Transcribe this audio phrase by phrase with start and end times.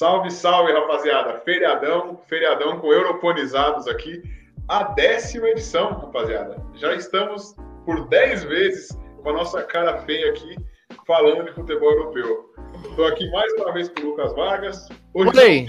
[0.00, 1.42] Salve, salve, rapaziada.
[1.44, 4.22] Feriadão, feriadão com europonizados aqui.
[4.66, 6.56] A décima edição, rapaziada.
[6.76, 10.56] Já estamos por dez vezes com a nossa cara feia aqui,
[11.06, 12.50] falando de futebol europeu.
[12.82, 14.88] Estou aqui mais uma vez com o Lucas Vargas.
[15.12, 15.68] Hoje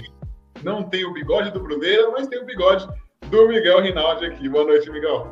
[0.62, 2.88] não, não tem o bigode do Bruneira, mas tem o bigode
[3.28, 4.48] do Miguel Rinaldi aqui.
[4.48, 5.28] Boa noite, Miguel.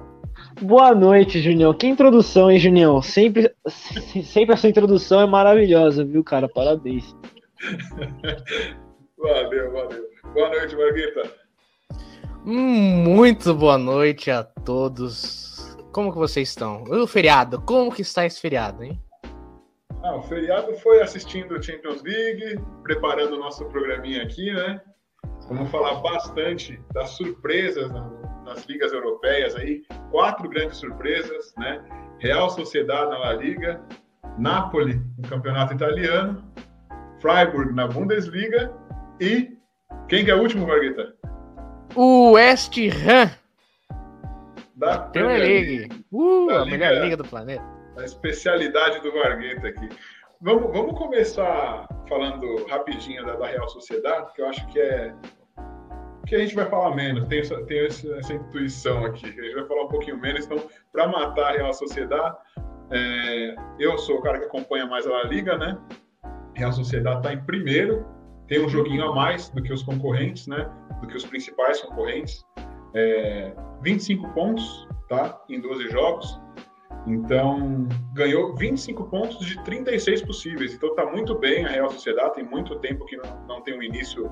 [0.60, 1.73] Boa noite, Junião.
[1.73, 3.01] Que introdução, hein, Junião?
[3.01, 6.46] Sempre, sempre essa introdução é maravilhosa, viu, cara?
[6.51, 7.16] Parabéns.
[9.20, 10.10] valeu, valeu.
[10.33, 11.33] Boa noite, Marguita.
[12.45, 15.77] Muito boa noite a todos.
[15.93, 16.84] Como que vocês estão?
[16.88, 17.60] E o feriado?
[17.62, 19.01] Como que está esse feriado, hein?
[20.02, 24.80] Ah, o feriado foi assistindo o Champions League, preparando o nosso programinha aqui, né?
[25.48, 27.91] Vamos falar bastante das surpresas
[28.45, 29.82] nas ligas europeias aí.
[30.10, 31.85] Quatro grandes surpresas, né?
[32.18, 33.82] Real Sociedade na La Liga,
[34.38, 36.43] Napoli no Campeonato Italiano,
[37.21, 38.79] Freiburg na Bundesliga
[39.21, 39.57] e
[40.09, 41.15] quem que é o último, Marguita?
[41.95, 43.30] O West Ham.
[44.74, 46.04] Da Premier League.
[46.10, 47.65] Uh, da a liga, melhor liga do planeta.
[47.98, 49.88] A especialidade do Marguita aqui.
[50.41, 55.15] Vamos, vamos começar falando rapidinho da, da Real Sociedade, que eu acho que é
[56.26, 59.66] que a gente vai falar menos, tem, essa, tem essa intuição aqui, a gente vai
[59.66, 62.37] falar um pouquinho menos, então, para matar a Real Sociedade,
[62.93, 65.76] é, eu sou o cara que acompanha mais a La Liga, né?
[66.54, 68.06] Real Sociedade está em primeiro,
[68.50, 70.69] tem um joguinho a mais do que os concorrentes, né?
[71.00, 72.44] Do que os principais concorrentes.
[72.92, 75.41] É, 25 pontos, tá?
[75.48, 76.38] Em 12 jogos.
[77.06, 80.75] Então, ganhou 25 pontos de 36 possíveis.
[80.75, 82.34] Então, tá muito bem a Real Sociedade.
[82.34, 84.28] Tem muito tempo que não, não tem um início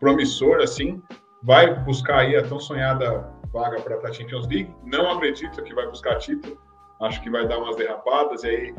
[0.00, 1.00] promissor assim.
[1.44, 4.74] Vai buscar aí a tão sonhada vaga para a Champions League.
[4.84, 6.60] Não acredito que vai buscar título.
[7.00, 8.42] Acho que vai dar umas derrapadas.
[8.42, 8.74] E aí,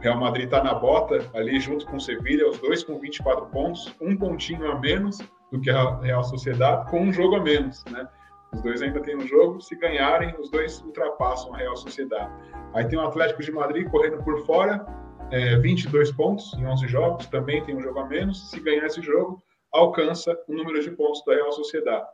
[0.00, 3.94] Real Madrid está na bota ali junto com o Sevilha, os dois com 24 pontos,
[4.00, 5.18] um pontinho a menos
[5.50, 8.08] do que a Real Sociedade, com um jogo a menos, né?
[8.52, 12.30] Os dois ainda têm um jogo, se ganharem, os dois ultrapassam a Real Sociedade.
[12.74, 14.86] Aí tem o Atlético de Madrid correndo por fora,
[15.30, 18.50] é, 22 pontos em 11 jogos, também tem um jogo a menos.
[18.50, 22.06] Se ganhar esse jogo, alcança o número de pontos da Real Sociedade.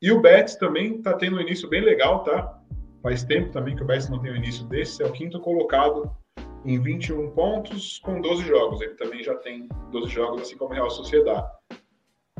[0.00, 2.56] E o Betis também está tendo um início bem legal, tá?
[3.02, 6.10] Faz tempo também que o Betis não tem um início desse, é o quinto colocado
[6.64, 8.80] em 21 pontos com 12 jogos.
[8.80, 11.46] Ele também já tem 12 jogos, assim como a Real Sociedade.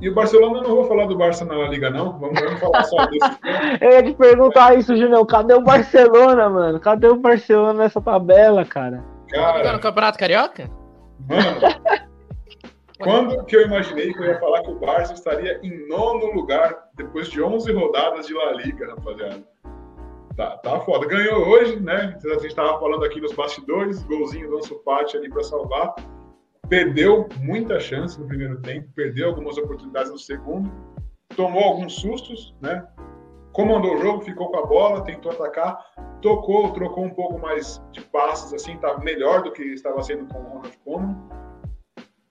[0.01, 2.19] E o Barcelona, eu não vou falar do Barça na Liga, não.
[2.19, 3.39] Vamos, vamos falar só desse.
[3.81, 5.27] eu ia te perguntar isso, Julião.
[5.27, 6.79] Cadê o Barcelona, mano?
[6.79, 9.05] Cadê o Barcelona nessa tabela, cara?
[9.29, 10.71] Cara, tá no Campeonato Carioca?
[11.29, 11.61] Mano,
[13.03, 16.77] quando que eu imaginei que eu ia falar que o Barça estaria em nono lugar
[16.95, 19.43] depois de 11 rodadas de La Liga, rapaziada?
[20.39, 21.05] Tá, tá foda.
[21.05, 22.17] Ganhou hoje, né?
[22.25, 25.97] A gente estava falando aqui nos bastidores, golzinho do Ansu Fati ali para salvar.
[26.69, 30.71] Perdeu muita chance no primeiro tempo, perdeu algumas oportunidades no segundo,
[31.35, 32.87] tomou alguns sustos, né?
[33.53, 35.77] Comandou o jogo, ficou com a bola, tentou atacar,
[36.23, 40.39] tocou, trocou um pouco mais de passes, assim, tá melhor do que estava sendo com
[40.39, 41.17] o Ronald Koeman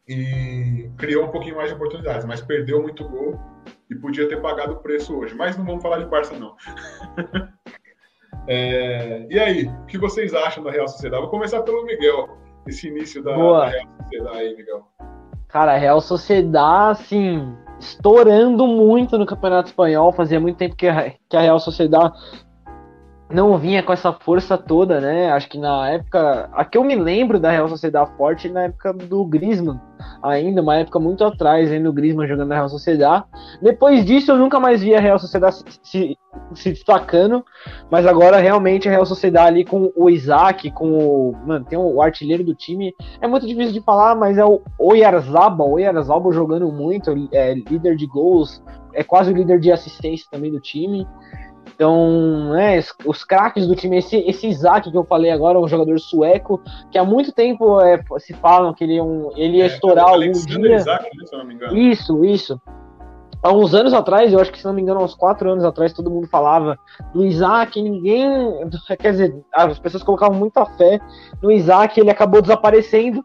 [0.08, 3.38] e criou um pouquinho mais de oportunidades, mas perdeu muito gol
[3.90, 5.36] e podia ter pagado o preço hoje.
[5.36, 6.56] Mas não vamos falar de Barça, não.
[8.48, 11.22] É, e aí, o que vocês acham da Real Sociedade?
[11.22, 12.30] Vou começar pelo Miguel,
[12.66, 14.88] esse início da, da Real Sociedade aí, Miguel.
[15.48, 20.12] Cara, a Real Sociedade, assim, estourando muito no Campeonato Espanhol.
[20.12, 22.18] Fazia muito tempo que a, que a Real Sociedade
[23.30, 25.30] não vinha com essa força toda, né?
[25.32, 26.50] Acho que na época.
[26.54, 29.80] A que eu me lembro da Real Sociedade forte na época do Griezmann,
[30.24, 33.26] ainda, uma época muito atrás, ainda o Griezmann jogando na Real Sociedade.
[33.62, 36.18] Depois disso, eu nunca mais vi a Real Sociedade se, se,
[36.54, 37.44] se, destacando,
[37.92, 41.36] mas agora realmente a Real Sociedade ali com o Isaac, com o.
[41.46, 42.96] Mano, tem o artilheiro do time.
[43.20, 48.08] É muito difícil de falar, mas é o Oyarzabal, Oyarzabal jogando muito, é líder de
[48.08, 48.64] gols,
[48.94, 51.06] é quase o líder de assistência também do time.
[51.78, 56.00] Então, né, os craques do time, esse, esse Isaac que eu falei agora, um jogador
[56.00, 56.60] sueco,
[56.90, 60.10] que há muito tempo é, se falam que ele, é um, ele ia é, estourar
[60.10, 60.78] algum dia.
[60.78, 61.78] Isaac, né, se não me engano.
[61.78, 62.60] Isso, isso.
[63.44, 65.94] Há uns anos atrás, eu acho que se não me engano, uns quatro anos atrás,
[65.94, 66.80] todo mundo falava
[67.14, 68.28] do Isaac, ninguém.
[69.00, 71.00] Quer dizer, as pessoas colocavam muita fé
[71.44, 73.24] no Isaac, ele acabou desaparecendo.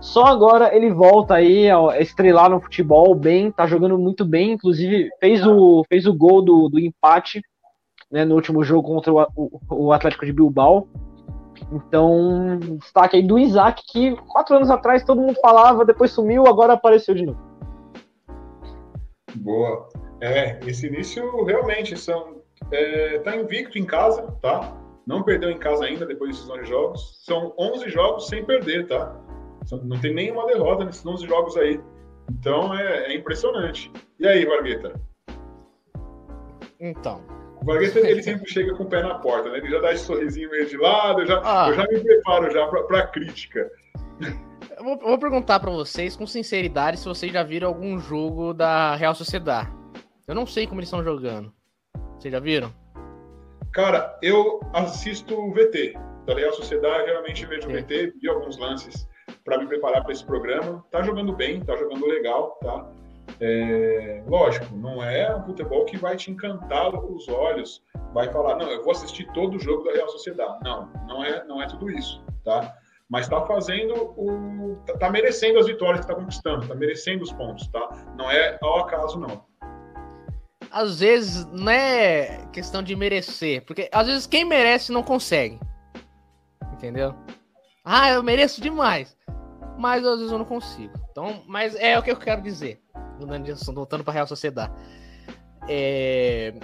[0.00, 5.10] Só agora ele volta aí a estrelar no futebol bem, tá jogando muito bem, inclusive
[5.20, 7.42] fez o, fez o gol do, do empate
[8.10, 10.88] né, no último jogo contra o, o, o Atlético de Bilbao.
[11.72, 16.72] Então, destaque aí do Isaac, que quatro anos atrás todo mundo falava, depois sumiu, agora
[16.72, 17.38] apareceu de novo.
[19.36, 19.88] Boa.
[20.20, 22.40] É, esse início realmente são.
[22.72, 24.76] É, tá invicto em casa, tá?
[25.06, 27.24] Não perdeu em casa ainda depois desses 11 jogos.
[27.24, 29.16] São 11 jogos sem perder, tá?
[29.82, 31.80] Não tem nenhuma derrota nesses 11 jogos aí.
[32.30, 33.90] Então é, é impressionante.
[34.18, 35.00] E aí, Vargueta?
[36.78, 37.39] Então.
[37.60, 39.58] O Vargueta ele sempre chega com o pé na porta, né?
[39.58, 41.68] Ele já dá esse sorrisinho meio de lado, eu já, ah.
[41.68, 43.70] eu já me preparo já para a crítica.
[44.76, 48.94] Eu vou, vou perguntar para vocês com sinceridade se vocês já viram algum jogo da
[48.96, 49.70] Real Sociedade.
[50.26, 51.52] Eu não sei como eles estão jogando.
[52.18, 52.72] Vocês já viram?
[53.72, 55.94] Cara, eu assisto o VT
[56.26, 59.08] da Real Sociedade, geralmente vejo o VT, vi alguns lances
[59.44, 60.84] para me preparar para esse programa.
[60.90, 62.90] Tá jogando bem, tá jogando legal, tá?
[63.40, 67.82] É, lógico, não é um futebol que vai te encantar os olhos,
[68.12, 70.58] vai falar, não, eu vou assistir todo o jogo da Real Sociedade.
[70.62, 72.76] Não, não é, não é tudo isso, tá?
[73.08, 74.76] Mas está fazendo o.
[74.86, 78.06] Tá, tá, merecendo as vitórias que está conquistando, tá merecendo os pontos, tá?
[78.16, 79.44] Não é ao acaso, não.
[80.70, 85.58] Às vezes não é questão de merecer, porque às vezes quem merece não consegue.
[86.72, 87.14] Entendeu?
[87.84, 89.16] Ah, eu mereço demais.
[89.76, 90.92] Mas às vezes eu não consigo.
[91.10, 92.80] Então, mas é o que eu quero dizer
[93.74, 94.72] voltando pra Real Sociedade.
[95.68, 96.54] É...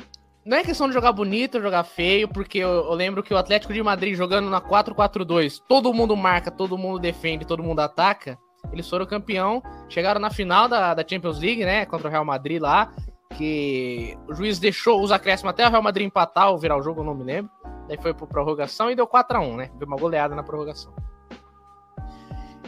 [0.45, 3.73] Não é questão de jogar bonito, jogar feio, porque eu, eu lembro que o Atlético
[3.73, 8.39] de Madrid jogando na 4-4-2, todo mundo marca, todo mundo defende, todo mundo ataca.
[8.73, 11.85] Eles foram campeão, chegaram na final da, da Champions League, né?
[11.85, 12.93] Contra o Real Madrid lá.
[13.37, 17.01] Que o juiz deixou os acréscimos até o Real Madrid empatar ou virar o jogo,
[17.01, 17.51] eu não me lembro.
[17.89, 19.71] Daí foi pro prorrogação e deu 4 a 1 né?
[19.75, 20.95] Deu uma goleada na prorrogação.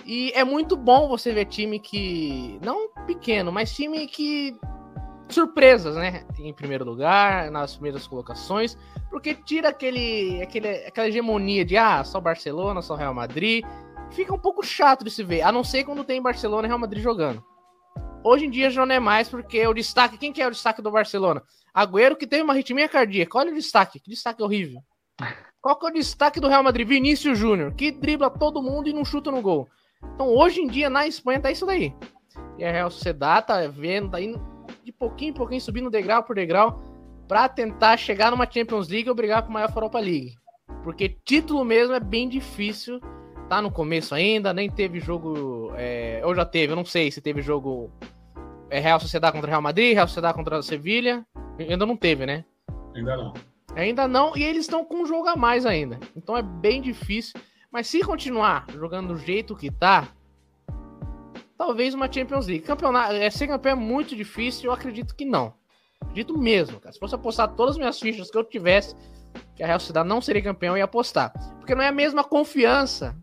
[0.08, 2.58] E é muito bom você ver time que.
[2.62, 4.56] Não pequeno, mas time que.
[5.28, 6.26] Surpresas, né?
[6.38, 8.78] Em primeiro lugar, nas primeiras colocações,
[9.10, 13.62] porque tira aquele, aquele, aquela hegemonia de ah, só Barcelona, só Real Madrid.
[14.10, 16.78] Fica um pouco chato de se ver, a não ser quando tem Barcelona e Real
[16.78, 17.44] Madrid jogando.
[18.24, 20.16] Hoje em dia já não é mais, porque o destaque.
[20.16, 21.42] Quem que é o destaque do Barcelona?
[21.74, 23.36] Agüero que teve uma arritmia cardíaca.
[23.36, 24.80] Olha o destaque, que destaque horrível.
[25.60, 26.88] Qual que é o destaque do Real Madrid?
[26.88, 29.68] Vinícius Júnior, que dribla todo mundo e não chuta no gol.
[30.14, 31.94] Então, hoje em dia, na Espanha, tá isso daí.
[32.58, 34.40] E a Real Sociedad tá vendo, tá indo
[34.84, 36.82] de pouquinho em pouquinho, subindo degrau por degrau,
[37.28, 40.34] para tentar chegar numa Champions League ou brigar com uma Europa League.
[40.82, 43.00] Porque título mesmo é bem difícil.
[43.48, 45.72] Tá no começo ainda, nem teve jogo.
[45.76, 47.90] É, ou já teve, eu não sei se teve jogo
[48.70, 51.24] é, Real Sociedade contra Real Madrid, Real Sociedade contra Sevilha.
[51.58, 52.44] Ainda não teve, né?
[52.94, 53.34] Ainda não.
[53.74, 55.98] Ainda não, e eles estão com um jogo a mais ainda.
[56.16, 57.38] Então é bem difícil.
[57.70, 60.08] Mas se continuar jogando do jeito que tá,
[61.56, 62.64] talvez uma Champions League.
[62.64, 65.52] Campeonato, é, ser campeão é muito difícil, eu acredito que não.
[66.00, 66.92] Acredito mesmo, cara.
[66.92, 68.94] Se fosse apostar todas as minhas fichas que eu tivesse,
[69.54, 71.32] que a Real Sociedade não seria campeão, eu ia apostar.
[71.58, 73.14] Porque não é a mesma confiança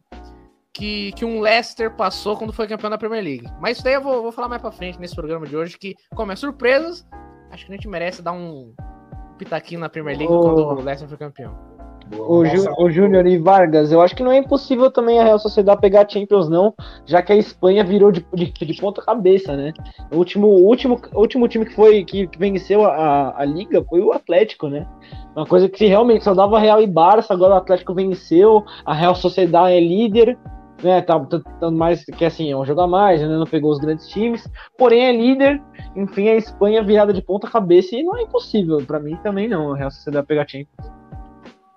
[0.73, 3.47] que, que um Leicester passou quando foi campeão da Premier League.
[3.59, 5.95] Mas isso daí eu vou, vou falar mais pra frente nesse programa de hoje, que,
[6.13, 7.07] como é surpresas,
[7.49, 8.75] acho que a gente merece dar um
[9.37, 10.41] pitaquinho na Premier League oh.
[10.41, 11.74] quando o Leicester foi campeão.
[12.19, 15.39] O, Ju, o Júnior e Vargas, eu acho que não é impossível também a Real
[15.39, 16.73] Sociedade pegar a Champions, não,
[17.05, 19.73] já que a Espanha virou de, de, de ponta cabeça, né?
[20.11, 24.67] O último, último, último time que foi que venceu a, a Liga foi o Atlético,
[24.67, 24.87] né?
[25.35, 29.15] Uma coisa que realmente só dava Real e Barça, agora o Atlético venceu, a Real
[29.15, 30.37] Sociedade é líder,
[30.83, 31.01] né?
[31.01, 33.27] Tá, tá, tá mais que assim, é um jogo a mais, né?
[33.27, 34.47] Não pegou os grandes times,
[34.77, 35.61] porém é líder.
[35.95, 39.73] Enfim, a Espanha virada de ponta cabeça e não é impossível, para mim também não,
[39.73, 40.95] a Real Sociedade pegar a Champions.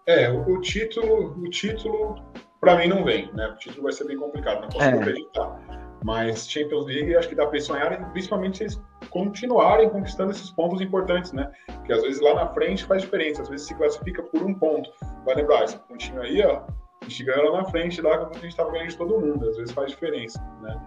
[0.08, 2.16] É, o, o título, o título
[2.60, 3.48] para mim não vem, né?
[3.48, 4.94] O título vai ser bem complicado, não posso é.
[4.94, 5.60] acreditar.
[6.02, 10.80] Mas Champions League acho que dá para sonhar, principalmente se eles continuarem conquistando esses pontos
[10.80, 11.50] importantes, né?
[11.84, 14.90] Que às vezes lá na frente faz diferença, às vezes se classifica por um ponto.
[15.26, 16.62] Vai lembrar, esse pontinho aí, ó,
[17.02, 19.46] a gente ganhou lá na frente, lá quando a gente estava ganhando de todo mundo,
[19.46, 20.80] às vezes faz diferença, né?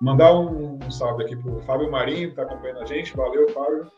[0.00, 3.90] Mandar um, um salve aqui pro Fábio Marinho, que está acompanhando a gente, valeu, Fábio.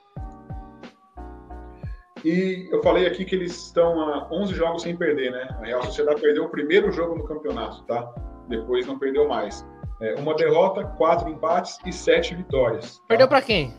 [2.24, 5.48] E eu falei aqui que eles estão a 11 jogos sem perder, né?
[5.60, 8.12] A Real Sociedade perdeu o primeiro jogo no campeonato, tá?
[8.48, 9.66] Depois não perdeu mais.
[10.00, 12.98] É, uma derrota, quatro empates e sete vitórias.
[12.98, 13.04] Tá?
[13.08, 13.74] Perdeu para quem?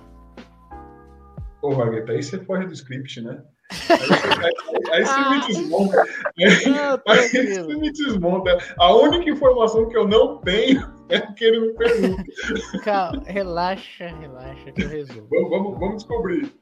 [1.62, 3.44] Ô, Vargueta, aí você foge do script, né?
[4.92, 6.04] Aí, você me desmonta.
[7.08, 8.58] Aí, você me desmonta.
[8.80, 12.24] A única informação que eu não tenho é que ele me pergunta.
[12.84, 15.28] Calma, relaxa, relaxa que eu resumo.
[15.30, 16.54] Vamos, vamos, vamos descobrir.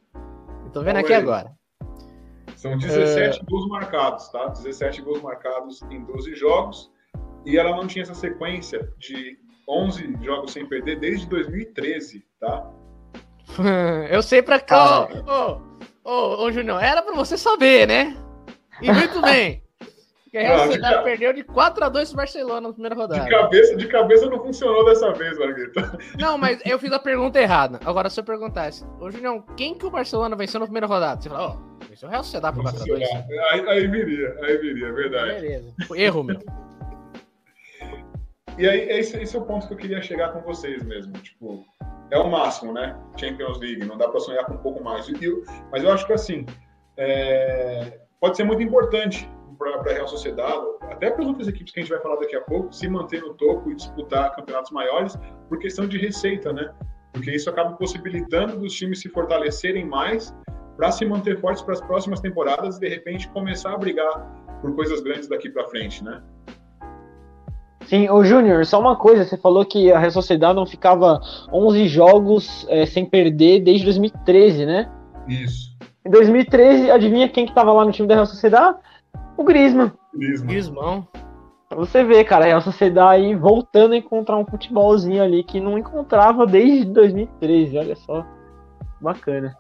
[0.74, 1.52] Tô vendo aqui agora.
[2.66, 3.44] São 17 é...
[3.44, 4.48] gols marcados, tá?
[4.48, 6.92] 17 gols marcados em 12 jogos.
[7.46, 9.38] E ela não tinha essa sequência de
[9.70, 12.68] 11 jogos sem perder desde 2013, tá?
[14.10, 15.08] Eu sei pra cá.
[15.28, 15.62] Ô,
[16.04, 18.18] ô, ô, Junior, era pra você saber, né?
[18.82, 19.64] E muito bem.
[20.36, 23.24] Que a Real Sociedade perdeu de 4x2 pro Barcelona na primeira rodada.
[23.24, 25.98] De cabeça, de cabeça não funcionou dessa vez, Marguerita.
[26.20, 27.80] Não, mas eu fiz a pergunta errada.
[27.86, 31.22] Agora, se eu perguntasse, ô Julião, quem que o Barcelona venceu na primeira rodada?
[31.22, 33.04] Você fala, ó, oh, venceu o Real Sociedade por 4x2.
[33.52, 35.42] Aí, aí viria, aí viria, é verdade.
[35.42, 35.74] Beleza.
[35.96, 36.40] Erro, meu.
[38.58, 41.14] E aí, esse, esse é o ponto que eu queria chegar com vocês mesmo.
[41.14, 41.66] Tipo,
[42.12, 42.98] é o máximo, né?
[43.18, 45.08] Champions League, não dá para sonhar com um pouco mais.
[45.72, 46.46] mas eu acho que assim,
[46.98, 51.80] é, pode ser muito importante para a Real Sociedade, até para as outras equipes que
[51.80, 55.18] a gente vai falar daqui a pouco, se manter no topo e disputar campeonatos maiores
[55.48, 56.74] por questão de receita, né?
[57.14, 60.34] Porque isso acaba possibilitando os times se fortalecerem mais
[60.78, 64.14] para se manter fortes para as próximas temporadas e de repente começar a brigar
[64.62, 66.22] por coisas grandes daqui para frente, né?
[67.86, 71.22] Sim, o Júnior, só uma coisa, você falou que a Real Sociedade não ficava
[71.54, 74.92] 11 jogos é, sem perder desde 2013, né?
[75.28, 75.76] Isso.
[76.04, 78.78] Em 2013, adivinha quem que tava lá no time da Real Sociedade?
[79.38, 79.92] O Griezmann.
[80.14, 80.48] Griezmann.
[80.48, 81.08] Griezmann.
[81.70, 85.60] Pra você ver, cara, a Real Sociedade aí voltando a encontrar um futebolzinho ali que
[85.60, 88.26] não encontrava desde 2013, olha só.
[89.00, 89.56] Bacana.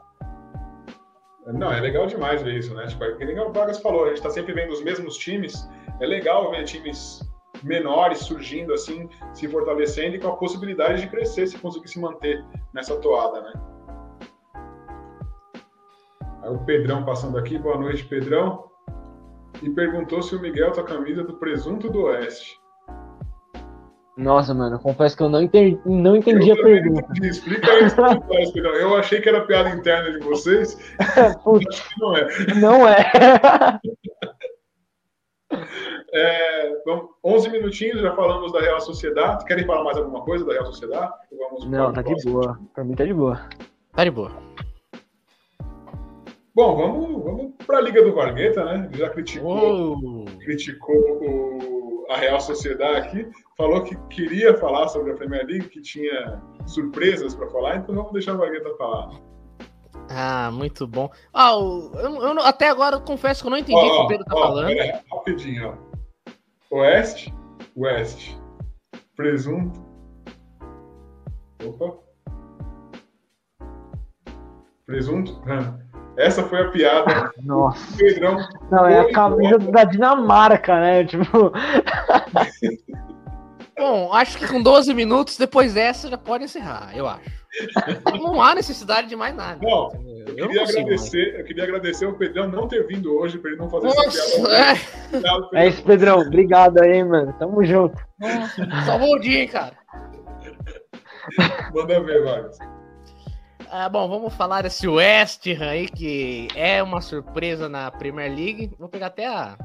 [1.45, 2.87] Não, é legal demais ver isso, né?
[2.87, 5.69] Tipo, é que o Vargas falou, a gente tá sempre vendo os mesmos times.
[5.99, 7.21] É legal ver times
[7.63, 12.43] menores surgindo assim, se fortalecendo e com a possibilidade de crescer se conseguir se manter
[12.73, 13.53] nessa toada, né?
[16.41, 18.69] Aí o Pedrão passando aqui, boa noite, Pedrão.
[19.61, 22.59] E perguntou se o Miguel tá camisa do Presunto do Oeste.
[24.17, 27.05] Nossa, mano, confesso que eu não entendi, não entendi a pergunta.
[27.11, 27.27] Entendi.
[27.27, 27.89] Explica aí
[28.53, 28.73] Pedrão.
[28.75, 30.77] Eu achei que era piada interna de vocês.
[30.99, 32.27] Acho que não é.
[32.55, 33.11] Não é.
[36.17, 39.43] É, vamos, 11 minutinhos, já falamos da Real Sociedade.
[39.43, 41.11] Querem falar mais alguma coisa da Real Sociedade?
[41.37, 42.57] Vamos Não, tá de boa.
[42.73, 43.41] Pra mim tá de boa.
[43.93, 44.31] Tá de boa.
[46.55, 48.89] Bom, vamos, vamos para a Liga do Vargueta, né?
[48.93, 50.25] Já criticou, oh.
[50.39, 51.74] criticou o,
[52.09, 57.35] a Real Sociedade aqui, falou que queria falar sobre a Premier League, que tinha surpresas
[57.35, 59.09] para falar, então vamos deixar o Vargueta falar.
[60.09, 61.09] Ah, muito bom.
[61.33, 64.25] Ah, eu, eu, até agora eu confesso que eu não entendi o que o Pedro
[64.25, 64.69] tá falando.
[64.69, 65.77] É, rapidinho,
[66.71, 66.77] ó.
[66.77, 67.33] Oeste,
[67.75, 68.35] West.
[69.15, 69.83] Presunto.
[71.63, 71.97] Opa.
[74.85, 75.41] Presunto.
[76.17, 77.31] Essa foi a piada.
[77.43, 77.97] Nossa.
[77.97, 78.37] Pedrão.
[78.71, 81.03] Não, é a camisa da Dinamarca, né?
[81.05, 81.51] Tipo.
[83.77, 87.45] Bom, acho que com 12 minutos, depois dessa, já pode encerrar, eu acho.
[88.21, 89.59] Não há necessidade de mais nada.
[89.61, 89.89] Não,
[90.27, 93.59] eu, eu queria, agradecer, eu queria agradecer ao Pedrão não ter vindo hoje para ele
[93.59, 95.49] não fazer Nossa, essa piada.
[95.53, 95.65] É.
[95.65, 96.19] é isso, Pedrão.
[96.19, 97.33] Obrigado aí, mano.
[97.37, 97.97] Tamo junto.
[98.85, 99.73] Salvou o dia, hein, cara.
[101.73, 102.57] Manda ver, Vargas.
[103.69, 108.75] Ah, bom, vamos falar desse West Ham aí, que é uma surpresa na Premier League.
[108.79, 109.57] Vou pegar até a,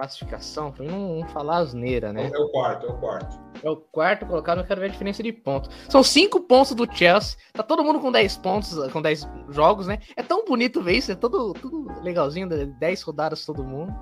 [0.00, 2.30] classificação, pra não, não falar asneira, né?
[2.32, 3.40] É o quarto, é o quarto.
[3.62, 5.70] É o quarto colocado, eu quero ver a diferença de pontos.
[5.90, 9.98] São cinco pontos do Chelsea, tá todo mundo com 10 pontos, com 10 jogos, né?
[10.16, 13.92] É tão bonito ver isso, é todo, tudo legalzinho, 10 rodadas todo mundo.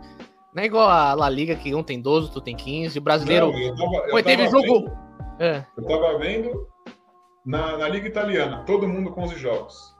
[0.54, 3.50] Não é igual a La Liga, que um tem 12, tu tem 15, o brasileiro...
[3.50, 4.80] Não, eu tava, eu Pô, teve jogo...
[4.80, 4.98] Vendo,
[5.40, 5.66] é.
[5.76, 6.68] Eu tava vendo
[7.48, 9.96] na, na Liga Italiana, todo mundo com 11 jogos.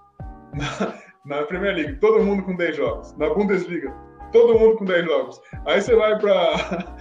[0.52, 3.16] Na, na Premier League, todo mundo com 10 jogos.
[3.16, 3.90] Na Bundesliga,
[4.32, 5.40] todo mundo com 10 jogos.
[5.64, 6.94] Aí você vai para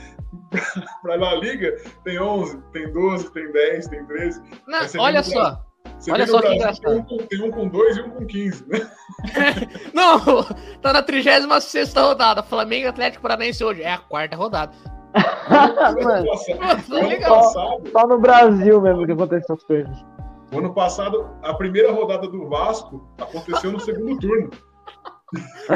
[1.04, 1.76] para La Liga,
[2.06, 4.42] tem 11, tem 12, tem 10, tem 13.
[4.66, 5.62] Não, olha só.
[6.10, 7.06] olha só que engraçado.
[7.06, 8.90] Tem um, tem um, com 2 e um com 15, né?
[9.94, 10.44] Não,
[10.82, 12.42] tá na 36 rodada.
[12.42, 13.84] Flamengo Atlético Paranaense hoje.
[13.84, 14.72] É a quarta rodada.
[16.04, 16.28] Mano,
[17.26, 20.17] só, só no Brasil mesmo que acontecem essas coisas.
[20.52, 24.50] O ano passado, a primeira rodada do Vasco aconteceu no segundo turno.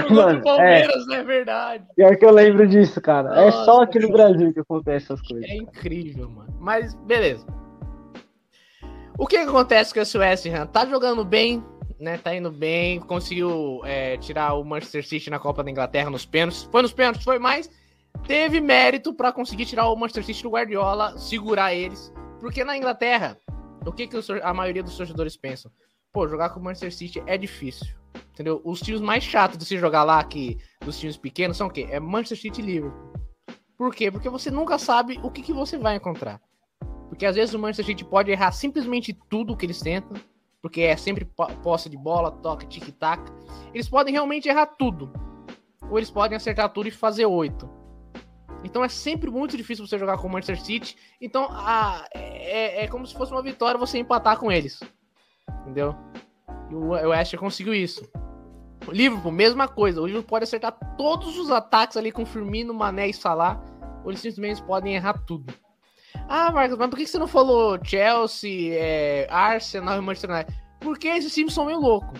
[0.10, 1.86] Mano, Palmeiras, é, é verdade.
[1.96, 3.30] Pior que eu lembro disso, cara.
[3.30, 5.50] Nossa, é só aqui no Brasil que acontece essas coisas.
[5.50, 6.56] É incrível, mano.
[6.58, 7.46] Mas, beleza.
[9.18, 10.68] O que acontece com esse West Ham?
[10.68, 11.62] Tá jogando bem,
[12.00, 12.18] né?
[12.18, 13.02] Tá indo bem.
[13.02, 16.64] Conseguiu é, tirar o Manchester City na Copa da Inglaterra nos pênaltis.
[16.72, 17.70] Foi nos pênaltis, foi mais.
[18.26, 22.14] Teve mérito para conseguir tirar o Manchester City do Guardiola, segurar eles.
[22.40, 23.38] Porque na Inglaterra,
[23.86, 25.72] o que, que a maioria dos torcedores pensam?
[26.12, 27.96] Pô, jogar com o Manchester City é difícil.
[28.32, 28.62] Entendeu?
[28.64, 31.88] Os times mais chatos de se jogar lá que dos times pequenos são o quê?
[31.90, 33.14] É Manchester City e Liverpool.
[33.78, 34.12] Por quê?
[34.12, 36.40] Porque você nunca sabe o que, que você vai encontrar.
[37.10, 40.22] Porque às vezes o Manchester City pode errar simplesmente tudo que eles tentam,
[40.62, 41.26] porque é sempre
[41.64, 43.22] posse de bola, toque, tic-tac.
[43.74, 45.12] Eles podem realmente errar tudo.
[45.90, 47.70] Ou eles podem acertar tudo e fazer oito.
[48.64, 50.96] Então é sempre muito difícil você jogar com o Manchester City.
[51.20, 54.80] Então a, é, é como se fosse uma vitória você empatar com eles.
[55.62, 55.96] Entendeu?
[56.70, 58.08] E o West conseguiu isso.
[58.88, 60.02] O Liverpool, mesma coisa.
[60.02, 63.62] O Liverpool pode acertar todos os ataques ali com Firmino, Mané e Salah.
[64.04, 65.54] Ou eles simplesmente podem errar tudo.
[66.28, 70.64] Ah, Marcos, mas por que você não falou Chelsea, é, Arsenal e Manchester United?
[70.80, 72.20] Porque esses times são meio loucos.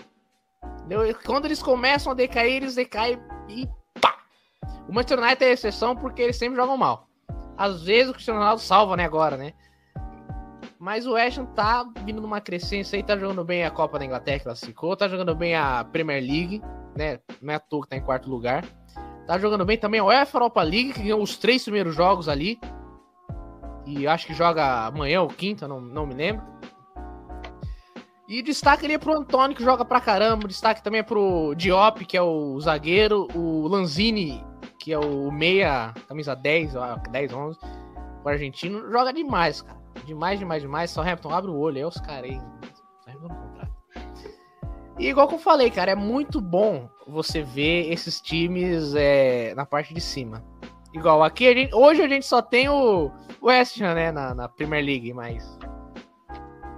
[1.24, 3.18] Quando eles começam a decair, eles decaem
[3.48, 3.66] e!
[4.88, 7.08] O Manchester United é exceção porque eles sempre jogam mal.
[7.56, 9.52] Às vezes o Cristiano Ronaldo salva, né, agora, né?
[10.78, 14.40] Mas o Ham tá vindo numa crescência aí, tá jogando bem a Copa da Inglaterra,
[14.40, 16.60] classificou, tá jogando bem a Premier League,
[16.96, 17.20] né?
[17.40, 18.64] Não é à toa que tá em quarto lugar.
[19.26, 22.58] Tá jogando bem também a UEFA Europa League, que ganhou os três primeiros jogos ali.
[23.86, 26.44] E acho que joga amanhã ou quinta, não, não me lembro.
[28.28, 30.48] E destaque ali é pro Antônio, que joga pra caramba.
[30.48, 33.28] Destaque também é pro Diop, que é o zagueiro.
[33.34, 34.44] O Lanzini,
[34.82, 36.72] que é o meia, camisa 10,
[37.12, 37.58] 10, 11.
[38.24, 39.78] O argentino joga demais, cara.
[40.04, 40.90] Demais, demais, demais.
[40.90, 42.40] Só Southampton abre o olho, é os caras aí.
[44.98, 49.64] E igual que eu falei, cara, é muito bom você ver esses times é, na
[49.64, 50.44] parte de cima.
[50.92, 53.08] Igual aqui, a gente, hoje a gente só tem o
[53.40, 55.58] West Ham, né, na, na Premier League, mas.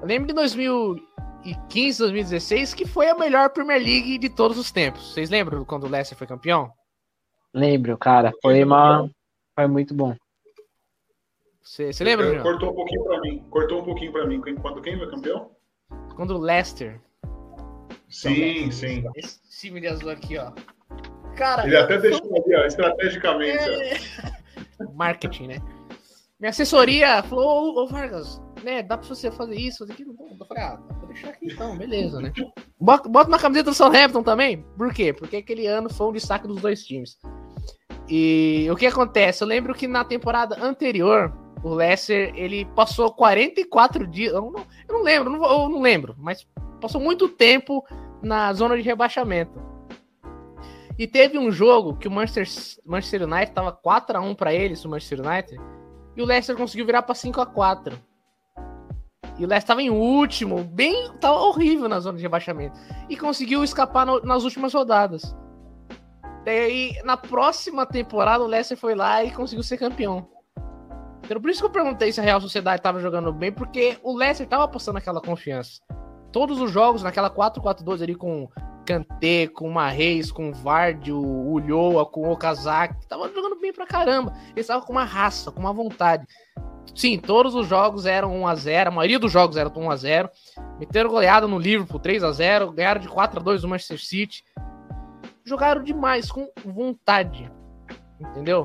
[0.02, 5.14] Eu lembro de 2015, 2016, que foi a melhor Premier League de todos os tempos.
[5.14, 6.70] Vocês lembram quando o Leicester foi campeão?
[7.54, 8.32] Lembro, cara.
[8.42, 9.08] Foi uma.
[9.54, 10.16] Foi muito bom.
[11.62, 12.42] Você, você lembra, Bruno?
[12.42, 13.44] Cortou um pouquinho pra mim.
[13.48, 14.42] Cortou um pouquinho pra mim.
[14.60, 15.50] Quando quem foi campeão?
[16.16, 17.00] Quando o Leicester.
[18.08, 19.04] Sim, sim.
[19.16, 20.52] Esse time de azul aqui, ó.
[21.36, 21.66] Cara.
[21.66, 23.58] Ele até deixou ali, ó, estrategicamente.
[23.58, 23.98] É...
[24.94, 25.56] Marketing, né?
[26.38, 30.14] Minha assessoria falou, ô, Vargas, né, dá pra você fazer isso, fazer aquilo?
[30.38, 32.32] Eu falei, ah, vou deixar aqui então, beleza, né?
[32.78, 34.62] Bota, bota na camiseta do Southampton também.
[34.76, 35.12] Por quê?
[35.12, 37.16] Porque aquele ano foi um destaque dos dois times.
[38.08, 39.42] E o que acontece?
[39.42, 41.32] Eu lembro que na temporada anterior,
[41.62, 44.32] o Leicester, ele passou 44 dias.
[44.32, 46.46] Eu não, eu não lembro, não, eu não lembro, mas
[46.80, 47.82] passou muito tempo
[48.22, 49.62] na zona de rebaixamento.
[50.98, 52.46] E teve um jogo que o Manchester,
[52.84, 55.60] Manchester United tava 4 a 1 para eles, o Manchester United,
[56.14, 57.98] e o Leicester conseguiu virar para 5 a 4.
[59.36, 63.64] E o Leicester estava em último, bem, tava horrível na zona de rebaixamento e conseguiu
[63.64, 65.34] escapar no, nas últimas rodadas.
[66.44, 70.28] Daí, na próxima temporada, o Leicester foi lá e conseguiu ser campeão.
[71.24, 74.14] Então, por isso que eu perguntei se a Real Sociedade estava jogando bem, porque o
[74.14, 75.80] Leicester estava passando aquela confiança.
[76.30, 78.48] Todos os jogos naquela 4-4-2 ali com
[78.84, 84.34] Kanté, com Marreis, com Vardy, o Ulloa, com o Okazaki, tava jogando bem pra caramba.
[84.48, 86.26] Eles estavam com uma raça, com uma vontade.
[86.94, 90.28] Sim, todos os jogos eram 1x0, a maioria dos jogos era 1x0.
[90.78, 94.44] Meteram goleada no Liverpool 3x0, ganharam de 4x2 no Manchester City.
[95.44, 97.50] Jogaram demais, com vontade.
[98.18, 98.62] Entendeu?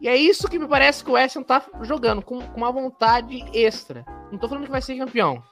[0.00, 2.72] E é isso que me parece que o West Ham tá jogando, com, com uma
[2.72, 4.04] vontade extra.
[4.30, 5.42] Não tô falando que vai ser campeão.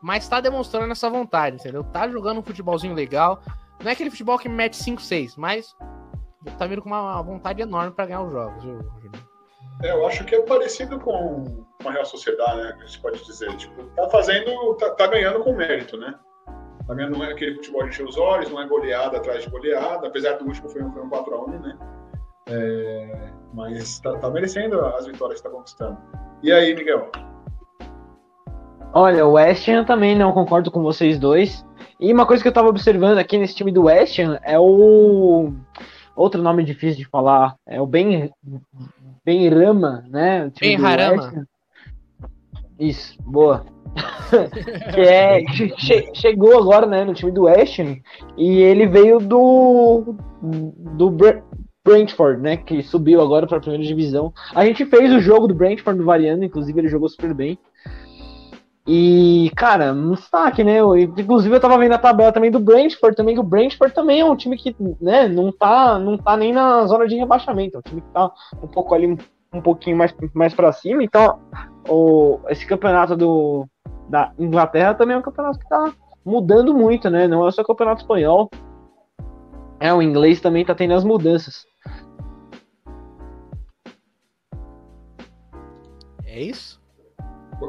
[0.00, 1.82] Mas tá demonstrando essa vontade, entendeu?
[1.84, 3.42] Tá jogando um futebolzinho legal.
[3.82, 5.74] Não é aquele futebol que mete 5, 6, mas
[6.58, 8.78] tá vindo com uma vontade enorme para ganhar os jogos, viu,
[9.82, 12.76] é, eu acho que é parecido com, a Real Sociedade, né?
[12.80, 13.54] A gente pode dizer.
[13.56, 16.14] Tipo, tá fazendo, tá, tá ganhando com mérito, né?
[16.88, 20.06] Ganhando não é aquele futebol de encher os olhos, não é goleada atrás de goleada,
[20.06, 21.78] apesar do último foi um, foi um 4x1, né?
[22.46, 25.96] É, mas tá, tá, merecendo as vitórias que tá conquistando.
[26.42, 27.10] E aí, Miguel?
[28.92, 31.66] Olha, o West Ham também não concordo com vocês dois.
[31.98, 35.52] E uma coisa que eu tava observando aqui nesse time do West Ham é o
[36.14, 38.30] outro nome difícil de falar, é o Ben
[39.24, 40.52] Ben Rama, né?
[40.60, 41.46] Ben Harama.
[42.78, 43.64] Isso, boa.
[44.92, 45.44] que é,
[45.78, 47.78] che, chegou agora, né, no time do West
[48.36, 51.16] e ele veio do do
[51.84, 54.32] Brentford, né, que subiu agora para a primeira divisão.
[54.54, 57.58] A gente fez o jogo do Brentford do Variano, inclusive ele jogou super bem.
[58.86, 60.80] E, cara, um destaque, né?
[60.80, 64.20] Eu, inclusive eu tava vendo a tabela também do Brentford, também que o Brentford também
[64.20, 67.78] é um time que, né, não tá, não tá nem na zona de rebaixamento, é
[67.78, 68.30] um time que tá
[68.62, 69.16] um pouco ali,
[69.54, 71.40] um pouquinho mais, mais para cima, então
[71.88, 73.66] o, esse campeonato do,
[74.08, 75.92] da Inglaterra também é um campeonato que tá
[76.24, 77.28] mudando muito, né?
[77.28, 78.50] Não é só o campeonato espanhol,
[79.80, 81.66] é, o inglês também tá tendo as mudanças.
[86.24, 86.82] É isso?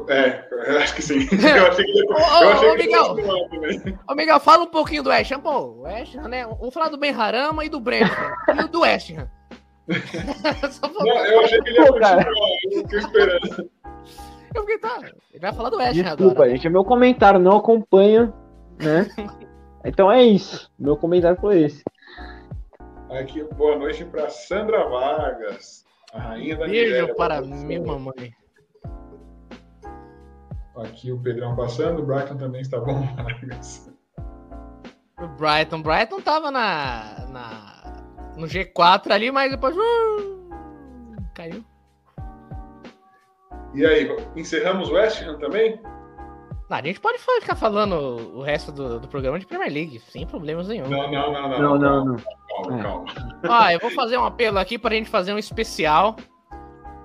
[0.08, 0.44] É,
[0.82, 1.20] acho que sim.
[1.30, 3.16] Eu achei que, ô, eu achei ô, que Miguel,
[4.08, 5.40] ô, Miguel, fala um pouquinho do West Ham.
[5.40, 6.44] Pô, o West Ham, né?
[6.44, 8.34] Vamos falar do Ben Harama e do Brentford.
[8.64, 9.30] e do West Ham.
[11.04, 13.70] Não, eu achei que ele ia continuar, eu fiquei esperando.
[14.54, 16.50] Eu fiquei, tá, ele vai falar do West Ham Desculpa, agora.
[16.50, 18.32] gente, é meu comentário, não acompanha,
[18.80, 19.06] né?
[19.84, 21.84] então é isso, meu comentário foi esse.
[23.10, 28.32] Aqui, boa noite para Sandra Vargas, a rainha da Beijo para minha mamãe.
[30.76, 33.02] Aqui o Pedrão passando, o Brighton também está bom,
[35.18, 37.75] O Brighton, Brighton tava na, na
[38.36, 40.36] no G4 ali, mas depois uh,
[41.34, 41.64] caiu.
[43.74, 45.80] E aí, encerramos o West Ham também?
[46.68, 47.94] Não, a gente pode ficar falando
[48.34, 50.88] o resto do, do, programa de Premier League, sem problemas nenhum.
[50.88, 51.60] Não, não, não, não.
[51.60, 52.16] Não, não, não.
[52.48, 53.06] Calma, calma.
[53.42, 53.48] É.
[53.48, 56.16] Ó, eu vou fazer um apelo aqui pra gente fazer um especial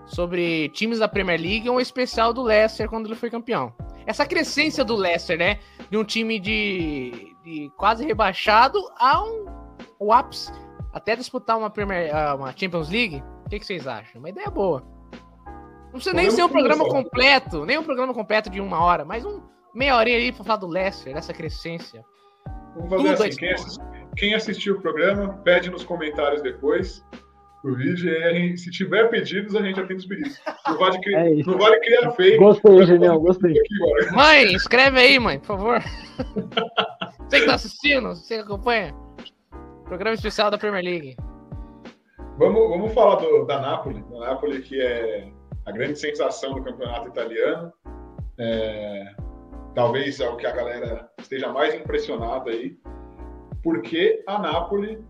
[0.06, 3.74] sobre times da Premier League um especial do Leicester quando ele foi campeão.
[4.06, 5.60] Essa crescência do Leicester, né?
[5.90, 9.46] De um time de, de quase rebaixado a um
[10.00, 10.52] o ápice,
[10.92, 13.24] até disputar uma, Premier, ah, uma Champions League.
[13.46, 14.20] O que, que vocês acham?
[14.20, 14.84] Uma ideia boa.
[15.86, 19.26] Não precisa nem ser um programa completo, nem um programa completo de uma hora, mas
[19.26, 19.42] um
[19.74, 22.04] meia horinha ali pra falar do Leicester, dessa crescência.
[22.76, 27.04] Vamos fazer Tudo assim, quem, assistiu, quem assistiu o programa, pede nos comentários depois
[27.64, 30.40] o vídeo e se tiver pedidos, a gente atende os pedidos.
[30.66, 32.38] Não vale, criar, é não vale criar fake.
[32.38, 33.52] Gostei, Genial, gostei.
[33.52, 35.80] Aqui, mãe, escreve aí, mãe, por favor.
[37.30, 38.96] você que tá assistindo, você que acompanha.
[39.92, 41.18] Programa especial da Premier League.
[42.38, 44.02] Vamos, vamos falar do, da Napoli.
[44.04, 45.30] Da Napoli, que é
[45.66, 47.74] a grande sensação do campeonato italiano.
[48.40, 49.14] É,
[49.76, 52.78] talvez é o que a galera esteja mais impressionada aí.
[53.62, 55.04] Porque a Napoli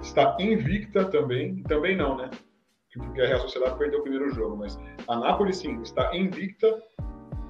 [0.00, 2.30] está invicta também, também não, né?
[2.96, 6.80] Porque a Real Sociedade perdeu o primeiro jogo, mas a Napoli sim está invicta,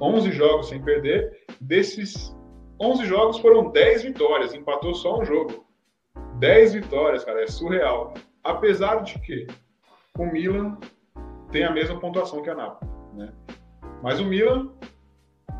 [0.01, 1.39] 11 jogos sem perder.
[1.61, 2.35] Desses
[2.81, 5.68] 11 jogos foram 10 vitórias, empatou só um jogo.
[6.39, 8.15] 10 vitórias, cara, é surreal.
[8.43, 9.47] Apesar de que
[10.19, 10.79] o Milan
[11.51, 13.33] tem a mesma pontuação que a Napoli, né?
[14.03, 14.71] Mas o Milan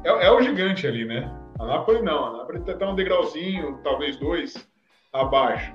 [0.05, 1.33] é, é o gigante ali, né?
[1.59, 4.69] A Napoli não, a Napoli tá um degrauzinho, talvez dois
[5.13, 5.75] abaixo.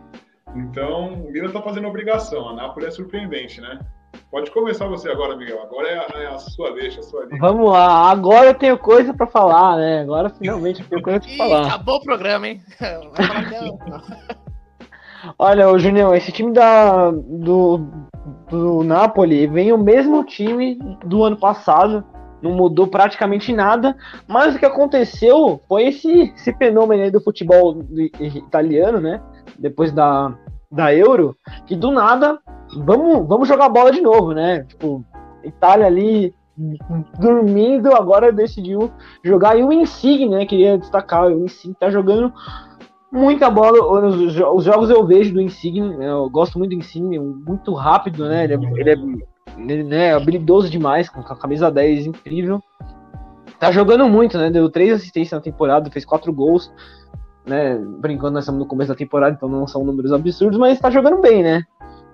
[0.55, 2.49] Então, o Milan está fazendo obrigação.
[2.49, 3.79] A Napoli é surpreendente, né?
[4.29, 5.61] Pode começar você agora, Miguel.
[5.61, 9.13] Agora é a, é a sua deixa, a sua Vamos lá, agora eu tenho coisa
[9.13, 10.01] para falar, né?
[10.01, 11.67] Agora finalmente eu tenho coisa para falar.
[11.67, 12.61] Acabou o programa, hein?
[15.37, 17.87] Olha, o Junior, esse time da, do,
[18.49, 22.03] do Napoli vem o mesmo time do ano passado,
[22.41, 23.95] não mudou praticamente nada,
[24.27, 27.77] mas o que aconteceu foi esse, esse fenômeno do futebol
[28.19, 29.21] italiano, né?
[29.57, 30.35] Depois da,
[30.69, 32.37] da Euro, que do nada,
[32.75, 34.63] vamos, vamos jogar bola de novo, né?
[34.63, 35.05] Tipo,
[35.43, 36.33] Itália ali
[37.19, 38.91] dormindo, agora decidiu
[39.23, 39.57] jogar.
[39.57, 40.45] E o Insigne, né?
[40.45, 42.31] Queria destacar, o Insigne tá jogando
[43.13, 44.07] muita bola.
[44.07, 48.45] Os, os jogos eu vejo do Insigne, eu gosto muito do Insigne, muito rápido, né?
[48.45, 48.95] Ele é, ele é,
[49.57, 52.61] ele, né, habilidoso demais, com a camisa 10 incrível.
[53.59, 54.49] Tá jogando muito, né?
[54.49, 56.73] Deu três assistências na temporada, fez quatro gols.
[57.45, 60.89] Né, brincando, nós estamos no começo da temporada, então não são números absurdos, mas tá
[60.89, 61.63] jogando bem, né?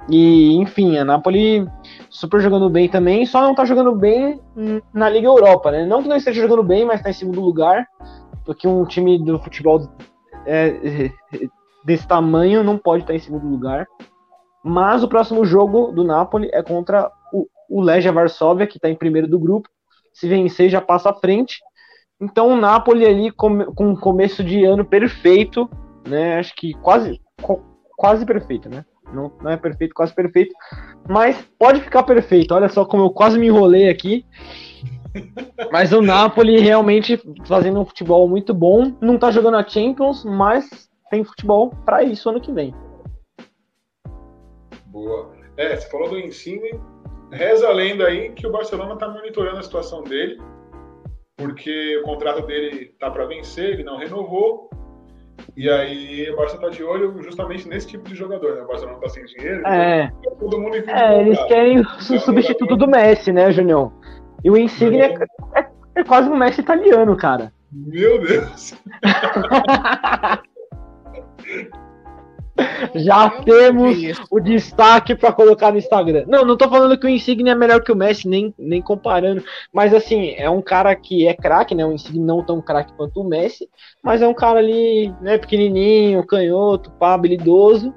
[0.10, 1.68] E, enfim, a Napoli
[2.10, 4.42] super jogando bem também, só não tá jogando bem
[4.92, 5.86] na Liga Europa, né?
[5.86, 7.88] Não que não esteja jogando bem, mas tá em segundo lugar,
[8.44, 9.88] porque um time do futebol
[10.46, 11.12] é,
[11.84, 13.88] desse tamanho não pode estar em segundo lugar.
[14.64, 18.96] Mas o próximo jogo do Napoli é contra o, o Legia Varsóvia, que está em
[18.96, 19.70] primeiro do grupo.
[20.14, 21.60] Se vencer, já passa à frente.
[22.22, 25.70] Então o Napoli ali com, com um começo de ano perfeito,
[26.08, 26.38] né?
[26.38, 27.22] Acho que quase,
[27.96, 28.84] quase perfeito, né?
[29.14, 30.54] Não, não é perfeito, quase perfeito.
[31.08, 32.54] Mas pode ficar perfeito.
[32.54, 34.26] Olha só como eu quase me enrolei aqui.
[35.72, 38.94] Mas o Napoli realmente fazendo um futebol muito bom.
[39.02, 42.74] Não tá jogando a Champions, mas tem futebol para isso ano que vem.
[44.86, 45.32] Boa.
[45.58, 46.80] É, você falou do Insigne.
[47.32, 50.42] Reza a lenda aí que o Barcelona tá monitorando a situação dele,
[51.38, 54.70] porque o contrato dele tá para vencer, ele não renovou.
[55.56, 58.62] E aí o Barça tá de olho justamente nesse tipo de jogador, né?
[58.64, 59.66] O Barcelona tá sem dinheiro.
[59.68, 61.86] É, então todo mundo é eles querem o
[62.20, 63.92] substituto do Messi, né, Junião?
[64.44, 65.14] E o Insigne é,
[65.56, 67.52] é, é quase um Messi italiano, cara.
[67.72, 68.74] Meu Deus!
[72.96, 73.98] Já temos
[74.30, 76.26] o destaque para colocar no Instagram.
[76.28, 79.44] Não, não tô falando que o Insigne é melhor que o Messi, nem, nem comparando.
[79.74, 81.86] Mas assim, é um cara que é craque, né?
[81.86, 83.70] O Insigne não tão craque quanto o Messi,
[84.04, 87.94] mas é um cara ali, né, pequenininho, canhoto, pá, habilidoso.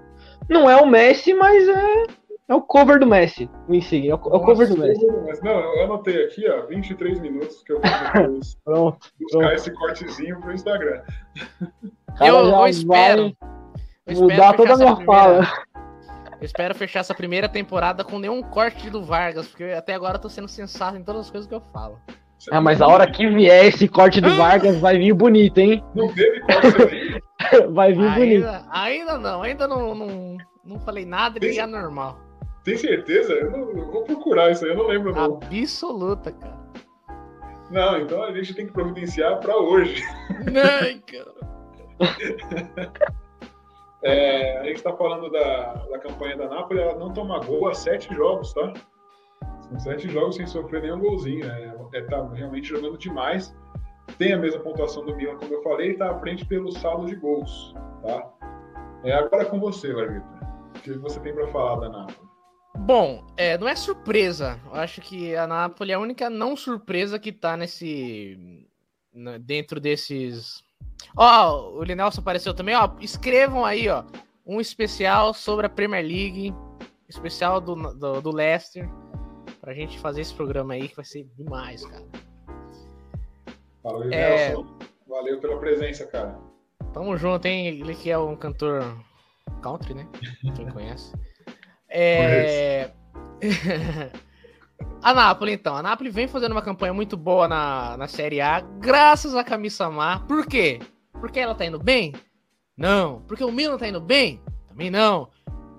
[0.48, 2.04] Não é o Messi, mas é
[2.48, 4.08] é o cover do Messi, o Insigne.
[4.08, 5.06] É o, é o cover do Messi.
[5.42, 7.90] Não, eu anotei aqui, ó, 23 minutos que eu vou
[8.38, 9.54] buscar pronto.
[9.54, 11.02] esse cortezinho pro Instagram.
[12.20, 13.36] eu, eu espero.
[14.06, 15.48] Eu mudar toda a minha primeira, fala.
[16.40, 20.20] Eu espero fechar essa primeira temporada com nenhum corte do Vargas, porque até agora eu
[20.20, 21.98] tô sendo sensato em todas as coisas que eu falo.
[22.50, 25.82] Ah, mas a hora que vier esse corte do Vargas vai vir bonito, hein?
[25.94, 27.22] Não teve corte
[27.70, 28.68] Vai vir ainda, bonito.
[28.70, 32.18] Ainda não, ainda não, não, não falei nada de é normal.
[32.64, 33.32] Tem certeza?
[33.32, 35.14] Eu, não, eu vou procurar isso aí, eu não lembro.
[35.14, 35.40] Não.
[35.42, 36.62] Absoluta, cara.
[37.70, 40.02] Não, então a gente tem que providenciar para hoje.
[40.82, 41.32] Ai, cara.
[44.04, 47.74] é, a gente está falando da, da campanha da Napoli, ela não toma gol há
[47.74, 48.72] sete jogos, tá?
[49.62, 51.50] São sete jogos sem sofrer nenhum golzinho.
[51.50, 53.56] É, é, tá realmente jogando demais.
[54.18, 57.06] Tem a mesma pontuação do Milan, como eu falei, e está à frente pelo saldo
[57.06, 58.30] de gols, tá?
[59.04, 60.26] É agora com você, Largueta.
[60.76, 62.31] O que você tem para falar da Napoli?
[62.84, 64.58] Bom, é, não é surpresa.
[64.66, 68.66] Eu acho que a Napoli é a única não surpresa que tá nesse.
[69.40, 70.64] dentro desses.
[71.16, 72.90] Ó, o Linelson apareceu também, ó.
[73.00, 74.02] Escrevam aí, ó.
[74.44, 76.52] Um especial sobre a Premier League.
[77.08, 78.88] Especial do, do, do Leicester.
[79.60, 82.04] Pra gente fazer esse programa aí, que vai ser demais, cara.
[83.84, 84.54] Valeu, é...
[85.06, 86.36] Valeu pela presença, cara.
[86.92, 87.68] Tamo junto, hein?
[87.68, 88.82] Ele que é um cantor
[89.62, 90.08] country, né?
[90.56, 91.12] Quem conhece.
[91.94, 92.90] É...
[95.02, 95.76] a Napoli, então.
[95.76, 99.90] A Napoli vem fazendo uma campanha muito boa na, na Série A, graças a Camisa
[99.90, 100.26] Mar.
[100.26, 100.80] Por quê?
[101.20, 102.14] Porque ela tá indo bem?
[102.76, 103.20] Não.
[103.28, 104.40] Porque o Milan tá indo bem?
[104.66, 105.28] Também não.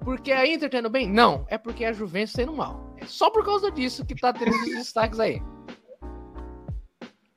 [0.04, 1.10] Porque a Inter tá indo bem?
[1.10, 1.46] Não.
[1.50, 2.94] É porque a Juventus tá indo mal.
[2.98, 5.42] É só por causa disso que tá tendo esses destaques aí.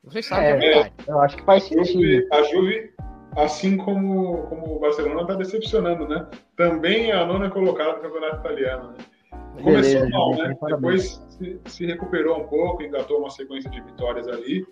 [0.03, 0.93] Vocês sabem é, é verdade.
[1.07, 2.27] Eu acho que faz sentido.
[2.31, 2.93] A Juve,
[3.37, 6.25] assim como, como o Barcelona, tá decepcionando, né?
[6.55, 8.97] Também é a nona colocada do campeonato italiano, né?
[9.63, 10.57] Começou Beleza, mal, né?
[10.67, 14.65] Depois se, se, recuperou um pouco, engatou uma sequência de vitórias ali,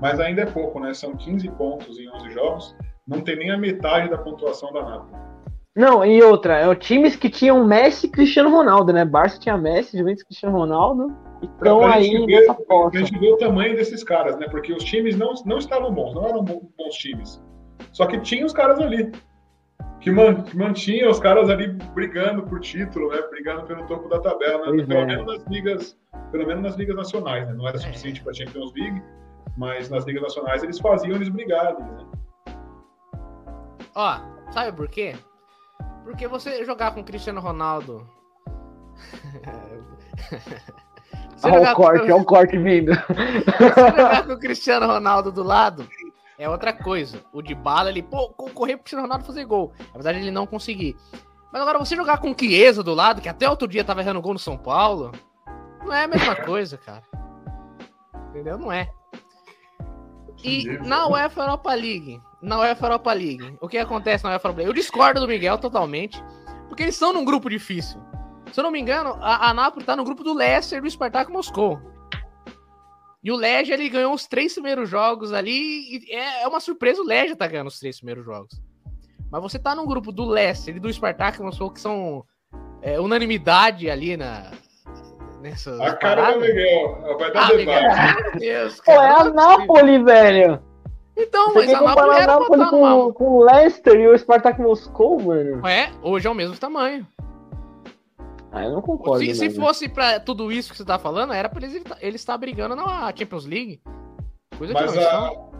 [0.00, 0.92] mas ainda é pouco, né?
[0.94, 2.76] São 15 pontos em 11 jogos,
[3.06, 5.28] não tem nem a metade da pontuação da Napoli.
[5.76, 9.04] Não, e outra, é o times que tinham Messi e Cristiano Ronaldo, né?
[9.04, 11.06] Barça tinha Messi, Juventus Cristiano Ronaldo,
[11.40, 14.48] então aí nessa A gente vê o tamanho desses caras, né?
[14.48, 17.40] Porque os times não, não estavam bons, não eram bons times.
[17.92, 19.12] Só que tinha os caras ali
[20.00, 23.20] que, man, que mantinha os caras ali brigando por título, né?
[23.30, 24.84] Brigando pelo topo da tabela, né?
[24.84, 25.04] pelo é.
[25.06, 25.96] menos nas ligas,
[26.30, 27.54] pelo menos nas ligas nacionais, né?
[27.54, 29.02] Não era suficiente para Champions League,
[29.56, 32.06] mas nas ligas nacionais eles faziam eles brigarem, né?
[33.94, 34.20] Ó,
[34.52, 35.16] sabe por quê?
[36.04, 38.08] Porque você jogar com Cristiano Ronaldo.
[41.42, 42.90] Olha o corte, olha o corte vindo.
[43.46, 45.88] você jogar com o Cristiano Ronaldo do lado,
[46.38, 47.22] é outra coisa.
[47.32, 49.72] O de bala, ele, pô, correr pro Cristiano Ronaldo fazer gol.
[49.92, 50.96] Apesar de ele não conseguir.
[51.52, 54.22] Mas agora você jogar com o Chiesa do lado, que até outro dia tava errando
[54.22, 55.12] gol no São Paulo,
[55.84, 57.02] não é a mesma coisa, cara.
[58.30, 58.56] Entendeu?
[58.56, 58.90] Não é.
[60.44, 64.58] E na UEFA Europa League, na UEFA Europa League, o que acontece na UEFA Europa
[64.58, 64.70] League?
[64.70, 66.22] Eu discordo do Miguel totalmente,
[66.68, 68.00] porque eles estão num grupo difícil.
[68.52, 70.90] Se eu não me engano, a, a Napoli tá no grupo do Leicester e do
[70.90, 71.80] Spartak Moscou.
[73.22, 76.06] E o Legia, ele ganhou os três primeiros jogos ali.
[76.10, 78.60] é, é uma surpresa o Legia tá ganhando os três primeiros jogos.
[79.30, 82.24] Mas você tá num grupo do Leicester e do Spartak Moscou, que são
[82.80, 84.52] é, unanimidade ali na.
[85.40, 86.42] Nessas a cara paradas.
[86.42, 87.16] do Miguel.
[87.18, 88.22] Vai dar ah, debate.
[88.22, 90.62] Meu Deus, cara, Pô, é a Napoli, velho.
[91.16, 95.20] Então, Você mas a Napoli era Napoli com, com o Leicester e o Spartak Moscou,
[95.20, 95.66] mano.
[95.66, 97.06] É, hoje é o mesmo tamanho.
[98.58, 99.24] Ah, eu não concordo.
[99.24, 102.36] Se, se fosse pra tudo isso que você tá falando, era pra eles, eles estar
[102.36, 103.80] brigando na Champions League.
[104.56, 105.50] Coisa Mas que não, a,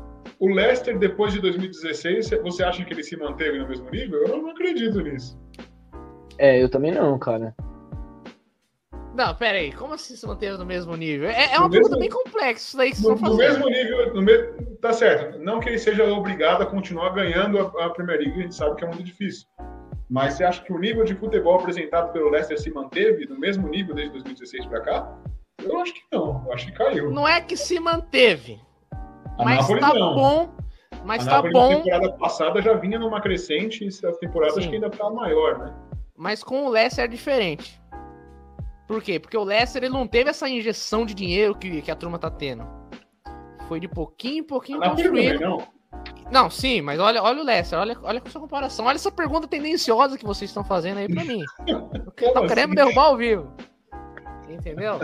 [0.41, 4.25] o Leicester, depois de 2016, você acha que ele se manteve no mesmo nível?
[4.27, 5.39] Eu não acredito nisso.
[6.39, 7.55] É, eu também não, cara.
[9.15, 11.29] Não, pera aí, como assim se manteve no mesmo nível?
[11.29, 14.39] É, é uma pergunta bem complexa isso daí que no, no mesmo nível, no me...
[14.81, 15.39] tá certo.
[15.41, 18.77] Não que ele seja obrigado a continuar ganhando a, a Premier League, a gente sabe
[18.77, 19.47] que é muito difícil.
[20.09, 23.69] Mas você acha que o nível de futebol apresentado pelo Leicester se manteve no mesmo
[23.69, 25.19] nível desde 2016 para cá?
[25.63, 26.45] Eu acho que não.
[26.47, 27.11] Eu acho que caiu.
[27.11, 28.61] Não é que se manteve.
[29.39, 30.15] A mas Napoli tá não.
[30.15, 30.55] bom.
[31.05, 31.71] Mas a tá Napoli, bom.
[31.71, 34.61] Na temporada passada já vinha numa crescente e essa temporada Sim.
[34.61, 35.75] acho que ainda tá maior, né?
[36.17, 37.81] Mas com o Leicester é diferente.
[38.87, 39.21] Por quê?
[39.21, 42.31] Porque o Leicester ele não teve essa injeção de dinheiro que, que a turma tá
[42.31, 42.67] tendo.
[43.69, 45.39] Foi de pouquinho em pouquinho construindo.
[45.39, 45.78] Também, não.
[46.31, 48.85] Não, sim, mas olha, olha o Leicester, olha, olha com sua comparação.
[48.85, 51.43] Olha essa pergunta tendenciosa que vocês estão fazendo aí pra mim.
[52.19, 52.75] Estão querendo assim?
[52.75, 53.53] derrubar ao vivo.
[54.49, 54.99] Entendeu?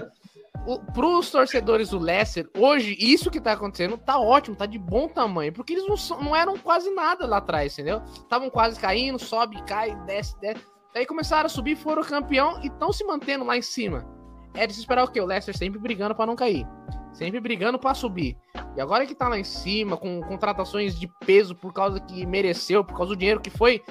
[0.67, 5.09] O, pros torcedores do Leicester, hoje, isso que tá acontecendo tá ótimo, tá de bom
[5.09, 5.53] tamanho.
[5.53, 8.03] Porque eles não, não eram quase nada lá atrás, entendeu?
[8.15, 10.65] Estavam quase caindo, sobe, cai, desce, desce.
[10.93, 14.07] Daí começaram a subir, foram campeão e estão se mantendo lá em cima.
[14.55, 15.21] É de se esperar o quê?
[15.21, 16.67] O Leicester sempre brigando para não cair.
[17.15, 18.37] Sempre brigando para subir.
[18.77, 22.85] E agora que tá lá em cima, com contratações de peso por causa que mereceu,
[22.85, 23.83] por causa do dinheiro que foi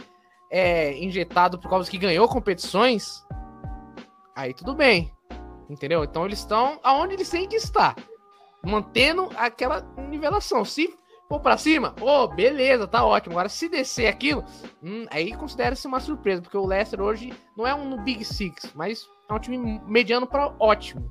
[0.51, 3.25] é, injetado, por causa que ganhou competições,
[4.35, 5.11] aí tudo bem.
[5.69, 6.03] Entendeu?
[6.03, 7.95] Então eles estão aonde eles têm que estar.
[8.63, 10.65] Mantendo aquela nivelação.
[10.65, 10.93] Se
[11.29, 13.33] for para cima, oh, beleza, tá ótimo.
[13.33, 14.43] Agora, se descer aquilo,
[14.83, 19.07] hum, aí considera-se uma surpresa, porque o Leicester hoje não é um Big Six, mas
[19.29, 21.09] é um time mediano para ótimo.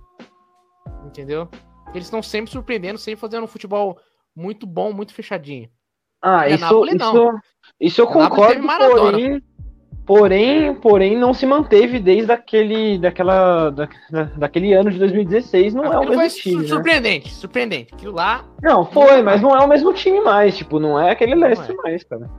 [1.04, 1.48] Entendeu?
[1.94, 3.98] Eles estão sempre surpreendendo, sempre fazendo um futebol
[4.34, 5.68] muito bom, muito fechadinho.
[6.22, 7.40] Ah, isso, Napoli, isso,
[7.80, 9.42] isso eu concordo, porém,
[10.06, 13.88] porém, porém não se manteve desde aquele, daquela, da,
[14.36, 16.68] daquele ano de 2016, não Aquilo é o mesmo time.
[16.68, 17.34] Surpreendente, né?
[17.34, 17.94] surpreendente.
[17.94, 18.44] Aquilo lá.
[18.62, 21.74] Não, foi, não mas não é o mesmo time mais, tipo, não é aquele Leicester
[21.76, 21.82] é.
[21.82, 22.30] mais, cara.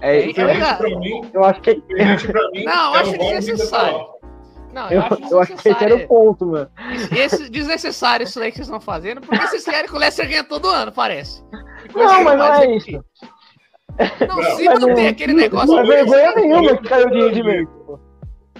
[0.00, 1.82] É, é, é, mim, eu acho que.
[2.64, 4.15] Não, eu acho desnecessário.
[4.76, 6.70] Não, Eu, eu acho que esse era o ponto, mano.
[7.16, 10.42] Esse, desnecessário isso aí que vocês estão fazendo, porque vocês querem que o Leicester ganhe
[10.42, 11.42] todo ano, parece.
[11.94, 12.90] Não, mas não é isso.
[14.28, 15.68] Não, se Mas manter não- aquele negócio.
[15.68, 17.98] Não é vergonha nenhuma que caiu de rendimento.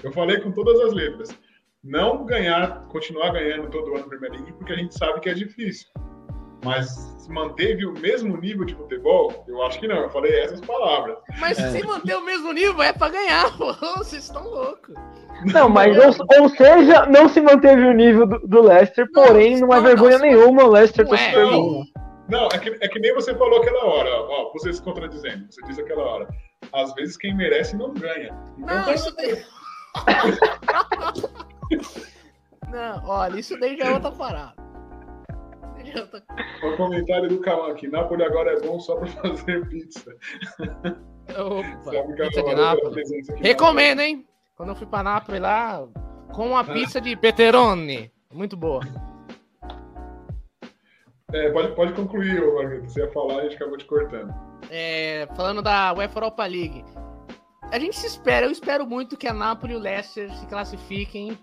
[0.03, 1.39] Eu falei com todas as letras.
[1.85, 5.35] Não ganhar, continuar ganhando todo ano a Premier League, porque a gente sabe que é
[5.35, 5.87] difícil.
[6.67, 9.97] Mas se manteve o mesmo nível de futebol, eu acho que não.
[9.97, 11.17] Eu falei essas palavras.
[11.39, 11.71] Mas É.
[11.71, 13.73] se manter o mesmo nível é pra ganhar, pô.
[13.99, 14.95] Vocês estão loucos.
[15.53, 19.61] Não, mas ou, ou seja, não se manteve o nível do, do Leicester, Não, porém
[19.61, 21.51] não é não, vergonha não, nenhuma o Leicester tá é, super não.
[21.63, 21.85] bom.
[22.29, 25.47] Não, é que, é que nem você falou aquela hora, ó, você se contradizendo.
[25.51, 26.29] Você disse aquela hora.
[26.73, 28.35] Às vezes quem merece não ganha.
[28.59, 29.45] Então, Não, tá- isso daí.
[32.71, 34.55] Não, olha, isso daí já é outra parada.
[35.95, 36.23] Outra-
[36.65, 37.89] O comentário do Kawan aqui.
[37.89, 40.15] Nápoles agora é bom só pra fazer pizza.
[41.39, 42.95] Opa, pizza de Nápoles.
[42.95, 43.43] presença aqui.
[43.43, 44.27] Recomendo, hein?
[44.57, 45.87] Quando eu fui pra Nápoles lá,
[46.35, 48.11] com uma pizza de peperoni.
[48.33, 48.81] Muito boa.
[51.33, 52.89] É, pode, pode concluir, ô Margarida.
[52.89, 54.33] Você ia falar e a gente acabou te cortando.
[54.71, 56.85] É, falando da UEFA Europa League.
[57.73, 61.37] A gente se espera, eu espero muito que a Napoli e o Leicester se classifiquem.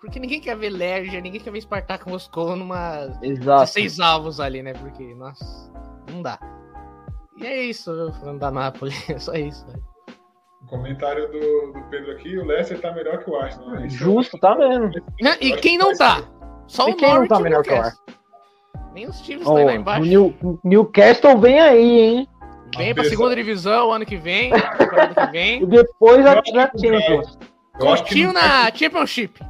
[0.00, 3.60] Porque ninguém quer ver Lerja, ninguém quer ver Spartak Moscou numa Exato.
[3.62, 4.72] 16 avos ali, né?
[4.74, 5.44] Porque, nossa,
[6.12, 6.38] não dá.
[7.36, 9.66] E é isso, falando da Napoli, é só isso.
[9.66, 9.82] velho.
[10.62, 13.70] O comentário do, do Pedro aqui, o Leicester tá melhor que o Arsenal.
[13.70, 13.86] né?
[13.86, 14.90] Isso- Justo, tá mesmo.
[15.40, 16.22] E quem não tá?
[16.66, 18.04] Só E o quem não tá e melhor que o Newcastle.
[18.92, 20.02] Nem os times estão lá embaixo.
[20.06, 22.28] New- Newcastle vem aí, hein?
[22.76, 25.66] Vem pra segunda divisão ano que vem, temporada que E vem.
[25.66, 27.38] depois a, Champions.
[27.80, 29.40] Eu acho que, Continho não, na Championship.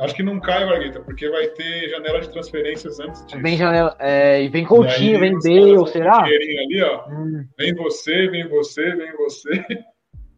[0.00, 3.40] Acho que não cai, Margarita, porque vai ter janela de transferências antes disso.
[3.42, 3.96] Vem janela.
[3.98, 5.32] É, e vem E Coutinho, aí, vem
[5.74, 6.22] vão será?
[6.24, 7.08] Ali, ó.
[7.10, 9.64] Hum, Vem você, vem você, vem você.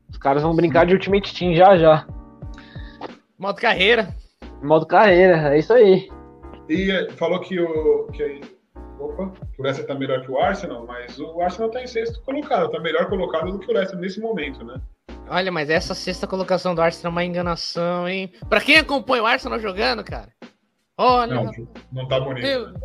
[0.09, 2.07] os caras vão brincar de Ultimate Team já já.
[3.39, 4.09] Modo carreira.
[4.63, 6.09] Modo carreira, é isso aí.
[6.69, 8.07] E eh, falou que o.
[8.13, 8.41] Que, aí-
[8.99, 12.23] opa, que o Leicester tá melhor que o Arsenal, mas o Arsenal tá em sexto
[12.23, 14.79] colocado, tá melhor colocado do que o Leicester nesse momento, né?
[15.31, 18.33] Olha, mas essa sexta colocação do Arsenal é uma enganação, hein?
[18.49, 20.33] Pra quem acompanha o Arsenal jogando, cara.
[20.99, 21.53] Olha, Não,
[21.93, 22.43] não tá bonito.
[22.43, 22.81] meu, né?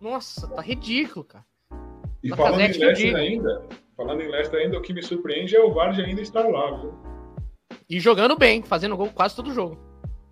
[0.00, 1.44] nossa, tá ridículo, cara.
[2.24, 3.62] E Tá falando em Leicester ainda,
[3.96, 6.94] falando em Leicester ainda, o que me surpreende é o Vardy ainda estar lá, viu?
[7.90, 9.78] E jogando bem, fazendo gol quase todo jogo.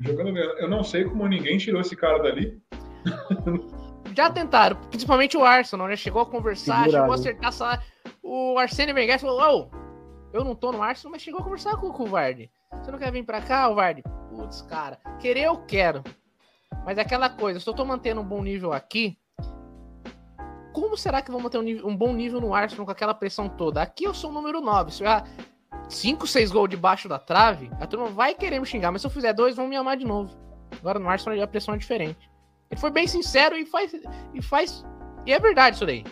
[0.01, 0.42] Jogando bem.
[0.59, 2.59] Eu não sei como ninguém tirou esse cara dali.
[4.16, 5.94] Já tentaram, principalmente o Arsenal, né?
[5.96, 6.92] Chegou a conversar, Segurado.
[6.92, 7.83] chegou a acertar salário.
[8.23, 9.80] O Arsene Wenger falou: Ô,
[10.33, 12.51] eu não tô no Arsenal, mas chegou a conversar com, com o Vardy.
[12.83, 14.03] Você não quer vir pra cá, o Vardy?
[14.31, 16.03] Putz, cara, querer eu quero.
[16.85, 19.19] Mas é aquela coisa, se eu tô mantendo um bom nível aqui,
[20.73, 23.12] como será que eu vou manter um, nível- um bom nível no Arsenal com aquela
[23.12, 23.83] pressão toda?
[23.83, 24.93] Aqui eu sou o número 9.
[24.93, 25.25] Se eu errar
[25.88, 28.93] 5, 6 gols debaixo da trave, a turma vai querer me xingar.
[28.93, 30.35] Mas se eu fizer dois, vão me amar de novo.
[30.79, 32.31] Agora no Arsenal a pressão é diferente.
[32.71, 33.93] Ele foi bem sincero e faz.
[34.33, 34.85] E faz.
[35.27, 36.05] E é verdade isso daí.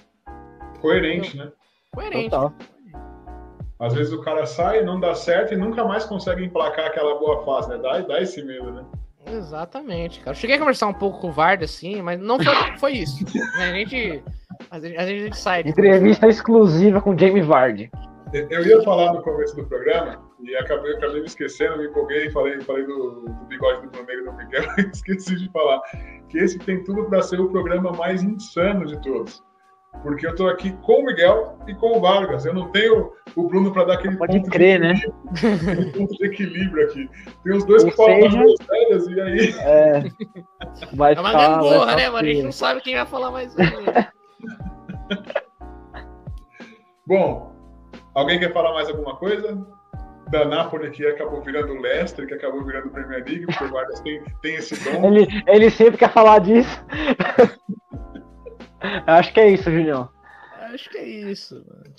[0.81, 1.53] Coerente, né?
[1.93, 2.31] Coerente.
[2.31, 2.53] Total.
[3.81, 7.45] Às vezes o cara sai, não dá certo e nunca mais consegue emplacar aquela boa
[7.45, 7.79] fase, né?
[7.79, 8.85] Dá, dá esse medo, né?
[9.27, 10.31] Exatamente, cara.
[10.31, 13.25] Eu cheguei a conversar um pouco com o Vard, assim, mas não foi, foi isso.
[13.61, 14.23] A gente.
[14.71, 15.63] A gente, a gente sai.
[15.63, 17.91] de- Entrevista exclusiva com Jamie Vardy.
[18.33, 22.61] Eu ia falar no começo do programa e acabei, acabei me esquecendo, me empolguei, falei,
[22.61, 25.81] falei do, do bigode do Bruno e do Miguel e esqueci de falar
[26.29, 29.43] que esse tem tudo para ser o programa mais insano de todos.
[30.03, 32.47] Porque eu tô aqui com o Miguel e com o Vargas.
[32.47, 34.95] Eu não tenho o Bruno para dar aquele Pode ponto, crer, de né?
[35.73, 37.11] aquele ponto de equilíbrio aqui.
[37.45, 40.01] Tem os dois Ou que falam das seja- velhas e aí É.
[40.95, 42.19] Vai É uma ficar- vai gangorra, ficar né, mano?
[42.29, 43.55] A gente não sabe quem vai falar mais.
[43.57, 43.65] né?
[47.07, 47.53] Bom,
[48.15, 49.59] alguém quer falar mais alguma coisa?
[50.31, 53.71] Da Napoli que acabou virando o Leicester, que acabou virando o Premier League, porque o
[53.73, 55.07] Vargas tem, tem esse dom.
[55.07, 56.85] Ele, ele sempre quer falar disso.
[59.07, 60.09] Acho que é isso, Julião.
[60.73, 61.95] Acho que é isso, mano.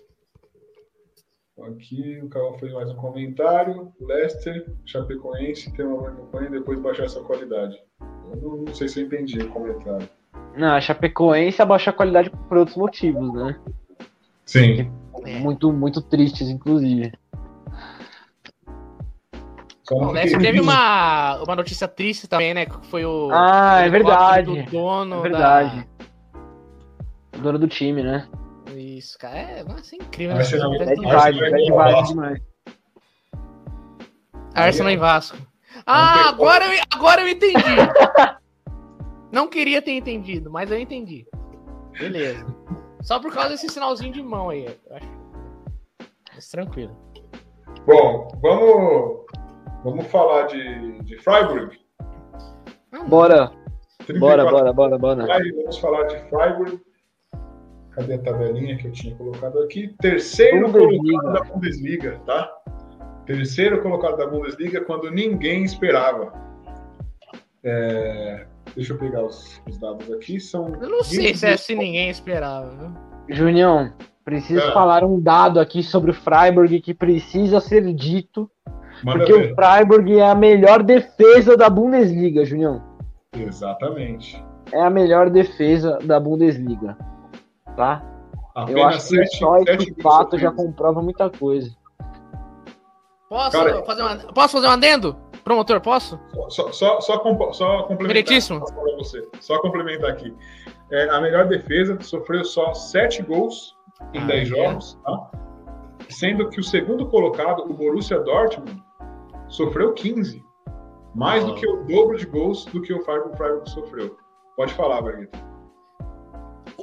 [1.75, 3.91] Aqui o Carol fez mais um comentário.
[3.99, 7.77] Leicester, Chapecoense, tem uma boa campanha e depois baixar essa qualidade.
[8.31, 10.07] Eu não, não sei se eu entendi o comentário.
[10.55, 13.59] Não, a Chapecoense abaixou a qualidade por outros motivos, né?
[14.45, 14.89] Sim.
[15.25, 15.39] É.
[15.39, 17.11] Muito, muito tristes, inclusive.
[19.87, 22.65] Fiquei- teve uma, uma notícia triste também, né?
[22.67, 23.29] Que foi o.
[23.33, 24.63] Ah, é verdade.
[24.63, 25.87] Do dono É verdade.
[25.98, 25.98] O
[27.39, 28.27] dono do time, né?
[28.75, 29.37] Isso, cara.
[29.37, 30.35] É, nossa, é incrível.
[30.35, 30.43] Né?
[30.43, 32.07] Bad Arsenal vibe, é ao vibe Vasco.
[32.07, 32.41] demais.
[34.53, 35.37] Arsenal e Vasco.
[35.85, 37.75] Ah, agora eu, agora eu entendi.
[39.31, 41.27] Não queria ter entendido, mas eu entendi.
[41.97, 42.45] Beleza.
[43.01, 44.65] Só por causa desse sinalzinho de mão aí.
[44.65, 45.07] Eu acho.
[46.35, 46.95] Mas tranquilo.
[47.85, 49.25] Bom, vamos,
[49.83, 51.79] vamos falar de, de Freiburg.
[53.07, 53.51] Bora.
[54.19, 55.25] Bora, bora, bora, bora.
[55.27, 56.81] Vamos falar de Freiburg.
[57.99, 59.93] Cadê a tabelinha que eu tinha colocado aqui?
[59.99, 61.19] Terceiro Bundesliga.
[61.19, 62.49] colocado da Bundesliga, tá?
[63.25, 66.31] Terceiro colocado da Bundesliga quando ninguém esperava.
[67.61, 68.45] É...
[68.73, 70.39] Deixa eu pegar os, os, dados aqui.
[70.39, 72.69] São eu não sei se é se ninguém esperava.
[73.27, 73.35] Viu?
[73.35, 73.91] Junião,
[74.23, 74.71] preciso é.
[74.71, 78.49] falar um dado aqui sobre o Freiburg que precisa ser dito.
[79.03, 79.51] Manda porque ver.
[79.51, 82.81] o Freiburg é a melhor defesa da Bundesliga, Junião.
[83.35, 84.41] Exatamente.
[84.71, 86.95] É a melhor defesa da Bundesliga.
[87.79, 88.03] Tá?
[88.53, 91.73] Apenas Eu acho que só esse fato já comprova muita coisa.
[93.29, 95.15] Posso, Cara, fazer, uma, posso fazer um adendo?
[95.45, 96.19] Promotor, posso?
[96.49, 96.99] Só, só, só,
[97.53, 98.11] só complementar.
[98.97, 100.35] Você, só complementar aqui.
[100.91, 103.73] É, a melhor defesa sofreu só 7 gols
[104.13, 104.45] em ah, 10 é?
[104.45, 105.31] jogos, tá?
[106.09, 108.83] sendo que o segundo colocado, o Borussia Dortmund,
[109.47, 110.43] sofreu 15.
[111.15, 114.17] Mais do que o dobro de gols do que o Freiburg, Freiburg sofreu.
[114.57, 115.47] Pode falar, Bargueta.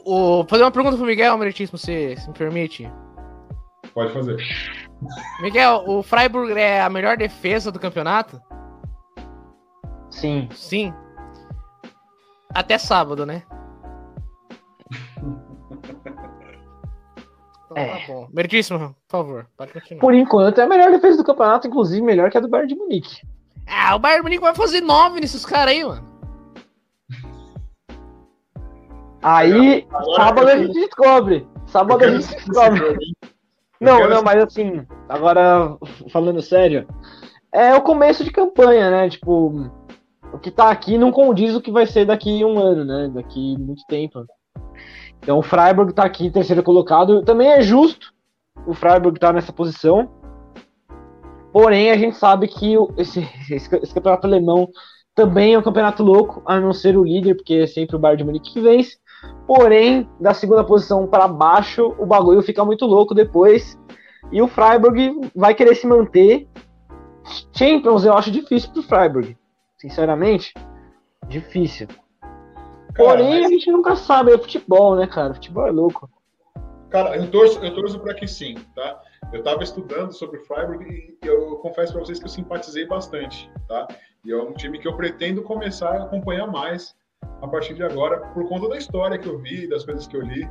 [0.04, 2.90] Vou fazer uma pergunta pro Miguel, Meritíssimo, se, se me permite.
[3.94, 4.36] Pode fazer.
[5.40, 8.40] Miguel, o Freiburg é a melhor defesa do campeonato?
[10.10, 10.48] Sim.
[10.52, 10.94] Sim.
[12.54, 13.42] Até sábado, né?
[17.76, 18.00] Então, é.
[18.00, 18.28] Tá bom.
[18.32, 20.00] Meritíssimo, por favor, pode continuar.
[20.00, 22.78] Por enquanto é a melhor defesa do campeonato, inclusive melhor que a do Bayern de
[22.78, 23.20] Munique.
[23.66, 26.15] Ah, o Bayern de Munique vai fazer nove nesses caras aí, mano.
[29.28, 31.48] Aí, Agora sábado a gente descobre.
[31.66, 32.96] Sábado a gente descobre.
[33.80, 35.76] Não, não, mas assim, agora
[36.12, 36.86] falando sério,
[37.52, 39.10] é o começo de campanha, né?
[39.10, 39.68] Tipo,
[40.32, 43.10] o que tá aqui não condiz o que vai ser daqui um ano, né?
[43.12, 44.24] Daqui muito tempo.
[45.18, 47.24] Então o Freiburg tá aqui terceiro colocado.
[47.24, 48.14] Também é justo
[48.64, 50.08] o Freiburg tá nessa posição.
[51.52, 53.20] Porém, a gente sabe que esse,
[53.50, 54.68] esse, esse, campeonato alemão
[55.14, 58.18] também é um campeonato louco, a não ser o líder, porque é sempre o Bayern
[58.18, 58.98] de Munique que vence.
[59.46, 63.78] Porém, da segunda posição para baixo, o bagulho fica muito louco depois.
[64.32, 66.48] E o Freiburg vai querer se manter.
[67.52, 69.36] Champions eu acho difícil pro Freiburg.
[69.78, 70.52] Sinceramente,
[71.28, 71.86] difícil.
[72.96, 73.46] Cara, Porém, mas...
[73.46, 75.34] a gente nunca sabe, é futebol, né, cara?
[75.34, 76.10] Futebol é louco.
[76.88, 79.00] Cara, eu torço, eu torço para que sim, tá?
[79.32, 83.50] Eu estava estudando sobre o Freiburg e eu confesso para vocês que eu simpatizei bastante,
[83.68, 83.86] tá?
[84.24, 88.18] E é um time que eu pretendo começar a acompanhar mais a partir de agora,
[88.28, 90.48] por conta da história que eu vi, das coisas que eu li.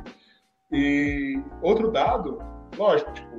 [0.72, 2.38] E outro dado,
[2.76, 3.36] lógico, tipo,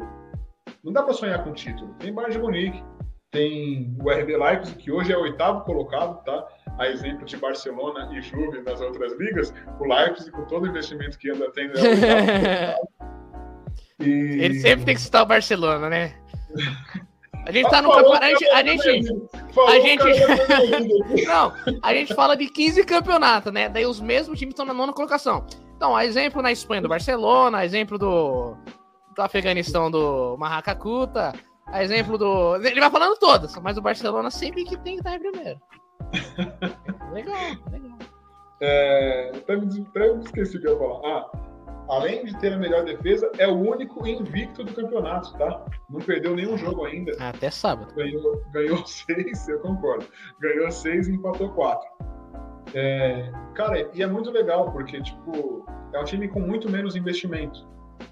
[0.83, 1.93] não dá para sonhar com título.
[1.99, 2.83] Tem Bayern de Munique,
[3.31, 6.47] tem o RB Leipzig, que hoje é o oitavo colocado, tá?
[6.77, 11.17] A exemplo de Barcelona e Juve nas outras ligas, o Leipzig, com todo o investimento
[11.17, 12.87] que anda tendo, é o oitavo
[13.99, 14.09] E...
[14.09, 16.13] Ele sempre tem que citar o Barcelona, né?
[17.47, 18.25] A gente tá no campeonato.
[18.25, 18.83] A gente.
[19.57, 20.03] A gente.
[21.25, 23.69] Não, a gente fala de 15 campeonatos, né?
[23.69, 25.45] Daí os mesmos times estão na nona colocação.
[25.77, 28.57] Então, exemplo na Espanha do Barcelona, exemplo do,
[29.15, 31.33] do Afeganistão do Marracacuta,
[31.75, 32.57] exemplo do.
[32.57, 35.59] Ele vai falando todas, mas o Barcelona sempre que tem que estar em primeiro.
[37.13, 37.39] legal,
[37.71, 37.97] legal.
[38.59, 40.99] É, até me, até me esqueci o que eu ia falar.
[41.05, 41.31] Ah,
[41.89, 45.65] além de ter a melhor defesa, é o único invicto do campeonato, tá?
[45.89, 47.11] Não perdeu nenhum jogo ainda.
[47.19, 47.93] Até sábado.
[47.95, 50.05] Ganhou, ganhou seis, eu concordo.
[50.39, 51.87] Ganhou seis e empatou quatro.
[52.73, 57.67] É, cara, e é muito legal, porque, tipo, é um time com muito menos investimento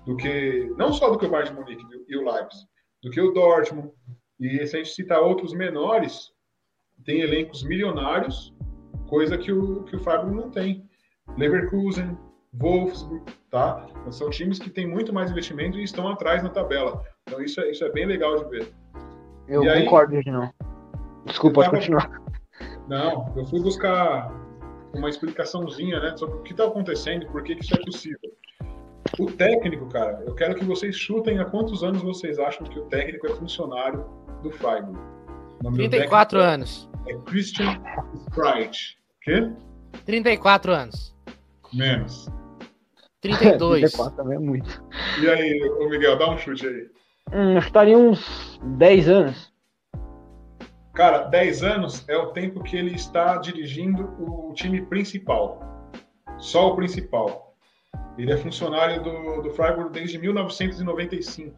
[0.06, 2.66] do que, não só do que o Bayern de Munique e o Leipzig,
[3.04, 3.92] do que o Dortmund.
[4.40, 6.32] E se a gente citar outros menores,
[7.04, 8.54] tem elencos milionários,
[9.08, 10.88] coisa que o, que o Fábio não tem.
[11.38, 12.18] Leverkusen,
[12.58, 13.86] Wolfsburg, tá?
[13.99, 17.03] Então, são times que têm muito mais investimento e estão atrás na tabela.
[17.28, 18.74] Então isso é, isso é bem legal de ver.
[19.47, 20.51] Eu e concordo, aí, não.
[21.26, 22.22] Desculpa, pode continuar.
[22.88, 24.32] Não, eu fui buscar
[24.93, 28.20] uma explicaçãozinha, né, sobre o que está acontecendo e por que, que isso é possível.
[29.20, 32.86] O técnico, cara, eu quero que vocês chutem há quantos anos vocês acham que o
[32.86, 34.06] técnico é funcionário
[34.41, 34.97] do Freiburg.
[35.74, 36.89] 34 anos.
[37.08, 37.82] É Christian
[38.28, 38.97] Sprite.
[39.22, 39.51] Quê?
[40.06, 41.16] 34 anos.
[41.74, 42.28] Menos.
[43.28, 43.92] 32.
[43.92, 44.84] 34 também é muito.
[45.22, 46.90] E aí, ô Miguel, dá um chute aí.
[47.34, 49.54] Hum, estaria uns 10 anos.
[50.94, 55.60] Cara, 10 anos é o tempo que ele está dirigindo o time principal.
[56.38, 57.56] Só o principal.
[58.18, 61.58] Ele é funcionário do, do Freiburg desde 1995.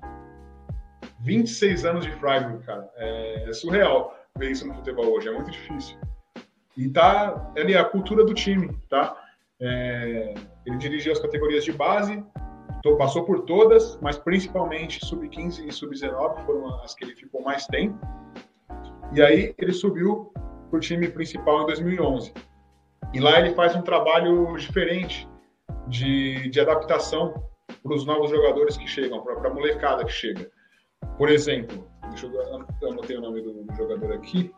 [1.19, 2.89] 26 anos de Freiburg, cara.
[2.95, 5.27] É, é surreal ver isso no futebol hoje.
[5.27, 5.97] É muito difícil.
[6.75, 9.15] E tá ali a cultura do time, tá?
[9.59, 10.33] É,
[10.67, 12.23] ele dirigiu as categorias de base,
[12.97, 17.99] passou por todas, mas principalmente sub-15 e sub-19 foram as que ele ficou mais tempo.
[19.13, 20.31] E aí ele subiu
[20.69, 22.33] para o time principal em 2011.
[23.13, 25.27] E lá ele faz um trabalho diferente
[25.87, 27.33] de, de adaptação
[27.83, 30.49] para os novos jogadores que chegam, para a molecada que chega.
[31.17, 34.53] Por exemplo, deixa eu, anotei o nome do, do jogador aqui.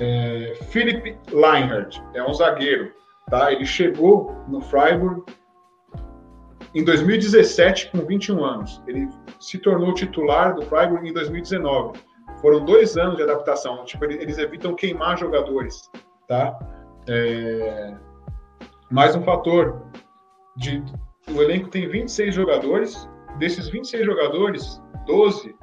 [0.00, 2.92] É, Philip Leinhardt é um zagueiro,
[3.28, 3.52] tá?
[3.52, 5.22] Ele chegou no Freiburg
[6.74, 8.82] em 2017 com 21 anos.
[8.86, 9.08] Ele
[9.40, 11.98] se tornou titular do Freiburg em 2019.
[12.40, 13.84] Foram dois anos de adaptação.
[13.84, 15.90] Tipo, eles evitam queimar jogadores,
[16.26, 16.58] tá?
[17.08, 17.94] É...
[18.90, 19.82] Mais um fator
[20.56, 20.82] de
[21.30, 23.08] o elenco tem 26 jogadores.
[23.38, 25.54] Desses 26 jogadores, 12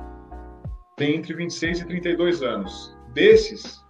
[0.95, 2.97] têm entre 26 e 32 anos.
[3.13, 3.85] Desses,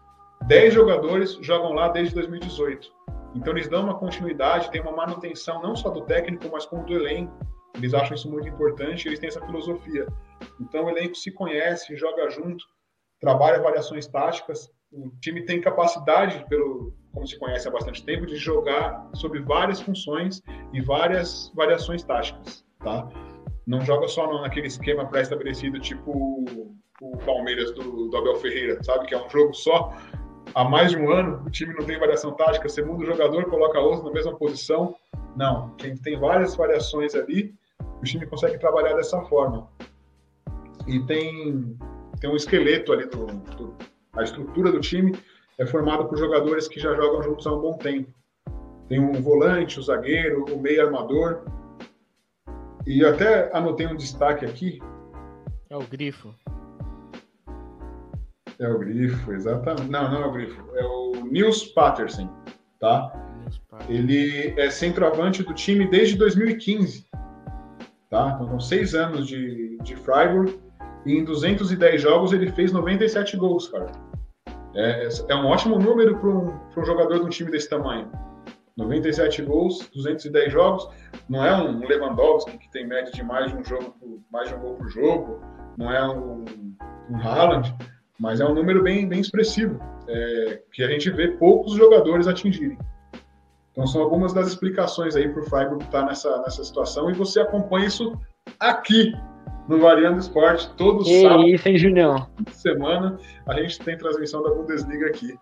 [0.48, 2.92] 10 jogadores jogam lá desde 2018.
[3.36, 6.94] Então eles dão uma continuidade, tem uma manutenção não só do técnico, mas como do
[6.94, 7.34] elenco.
[7.76, 10.08] Eles acham isso muito importante, eles têm essa filosofia.
[10.60, 12.66] Então o elenco se conhece, joga junto,
[13.20, 14.70] trabalha variações táticas.
[14.92, 19.80] O time tem capacidade, pelo como se conhece há bastante tempo, de jogar sobre várias
[19.82, 20.42] funções
[20.74, 23.08] e várias variações táticas, tá?
[23.66, 26.46] Não joga só naquele esquema pré-estabelecido, tipo
[27.02, 29.08] o Palmeiras do, do Abel Ferreira, sabe?
[29.08, 29.94] Que é um jogo só,
[30.54, 33.46] há mais de um ano, o time não tem variação tática, você muda o jogador,
[33.46, 34.96] coloca outro na mesma posição.
[35.36, 37.54] Não, quem tem várias variações ali,
[38.00, 39.70] o time consegue trabalhar dessa forma.
[40.88, 41.78] E tem,
[42.20, 43.76] tem um esqueleto ali, do, do
[44.14, 45.18] a estrutura do time
[45.58, 48.12] é formada por jogadores que já jogam juntos há um bom tempo.
[48.88, 51.44] Tem um volante, o um zagueiro, o um meio armador.
[52.88, 54.80] E até anotei um destaque aqui.
[55.70, 56.34] É o Grifo.
[58.60, 59.90] É o Grifo, exatamente.
[59.90, 60.64] Não, não é o Grifo.
[60.76, 62.30] É o Nils Patterson,
[62.80, 63.12] tá?
[63.88, 67.08] Ele é centroavante do time desde 2015,
[68.10, 68.34] tá?
[68.36, 70.60] Então, são seis anos de, de Freiburg
[71.06, 73.92] e em 210 jogos ele fez 97 gols, cara.
[74.76, 78.12] É, é um ótimo número para um, um jogador de um time desse tamanho.
[78.76, 80.90] 97 gols, 210 jogos.
[81.30, 83.96] Não é um Lewandowski que tem média de mais de um jogo,
[84.32, 85.42] mais de um gol por jogo.
[85.78, 86.44] Não é um,
[87.10, 87.74] um Haaland
[88.20, 92.78] mas é um número bem, bem expressivo, é, que a gente vê poucos jogadores atingirem.
[93.72, 97.40] Então são algumas das explicações aí para o Freiburg estar nessa, nessa situação e você
[97.40, 98.20] acompanha isso
[98.60, 99.14] aqui
[99.70, 101.46] no Variando Esporte, todos os sábados.
[101.46, 102.28] Isso, hein, Julião?
[102.52, 103.18] Semana
[103.48, 105.38] a gente tem transmissão da Bundesliga aqui.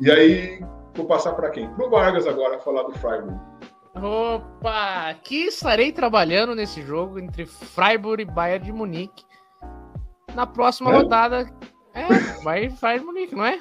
[0.00, 0.62] E aí,
[0.94, 1.68] vou passar para quem?
[1.70, 3.40] Para o Vargas agora falar do Freiburg.
[3.96, 5.08] Opa!
[5.08, 9.24] Aqui estarei trabalhando nesse jogo entre Freiburg e Bayern de Munique
[10.34, 10.96] na próxima é?
[10.96, 11.50] rodada.
[11.94, 12.08] É,
[12.42, 13.58] vai, vai Munique, não é?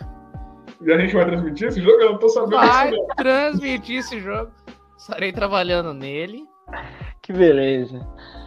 [0.81, 2.01] E a gente vai transmitir esse jogo?
[2.01, 2.57] Eu não tô sabendo.
[2.57, 4.51] Vai transmitir esse jogo.
[4.97, 6.45] Estarei trabalhando nele.
[7.21, 7.99] Que beleza.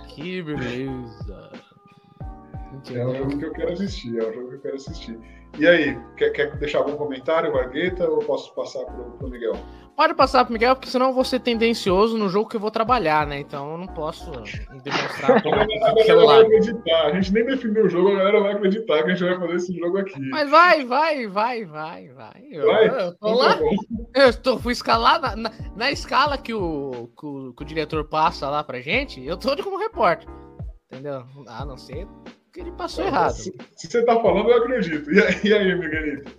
[0.08, 1.52] Que beleza.
[2.92, 5.18] É um jogo que eu quero assistir, é um jogo que eu quero assistir.
[5.58, 9.54] E aí, quer, quer deixar algum comentário, Vargueta, ou posso passar pro, pro Miguel?
[9.96, 12.70] Pode passar pro Miguel, porque senão eu vou ser tendencioso no jogo que eu vou
[12.70, 13.40] trabalhar, né?
[13.40, 15.38] Então eu não posso demonstrar.
[15.40, 17.06] a galera vai acreditar.
[17.06, 19.54] A gente nem definiu o jogo, a galera vai acreditar que a gente vai fazer
[19.54, 20.20] esse jogo aqui.
[20.28, 22.44] Mas vai, vai, vai, vai, vai.
[22.50, 22.88] Eu, vai?
[22.88, 23.56] eu tô então lá.
[23.56, 23.64] Tá
[24.14, 28.04] eu tô, fui escalar na, na, na escala que o, que o, que o diretor
[28.04, 30.28] passa lá pra gente, eu tô como repórter.
[30.92, 31.24] Entendeu?
[31.48, 32.06] A não ser
[32.56, 33.32] que ele passou é, errado.
[33.32, 35.12] Se, se, você tá falando, eu acredito.
[35.12, 36.32] E aí, e aí Miguelito?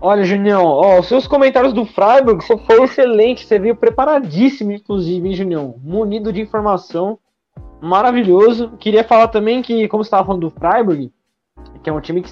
[0.00, 3.44] Olha, Junião, ó, os seus comentários do Freiburg foi excelente.
[3.44, 5.74] Você veio preparadíssimo, inclusive, hein, Junião?
[5.84, 7.18] Munido de informação.
[7.82, 8.78] Maravilhoso.
[8.78, 11.12] Queria falar também que, como você estava falando do Freiburg,
[11.82, 12.30] que é um time que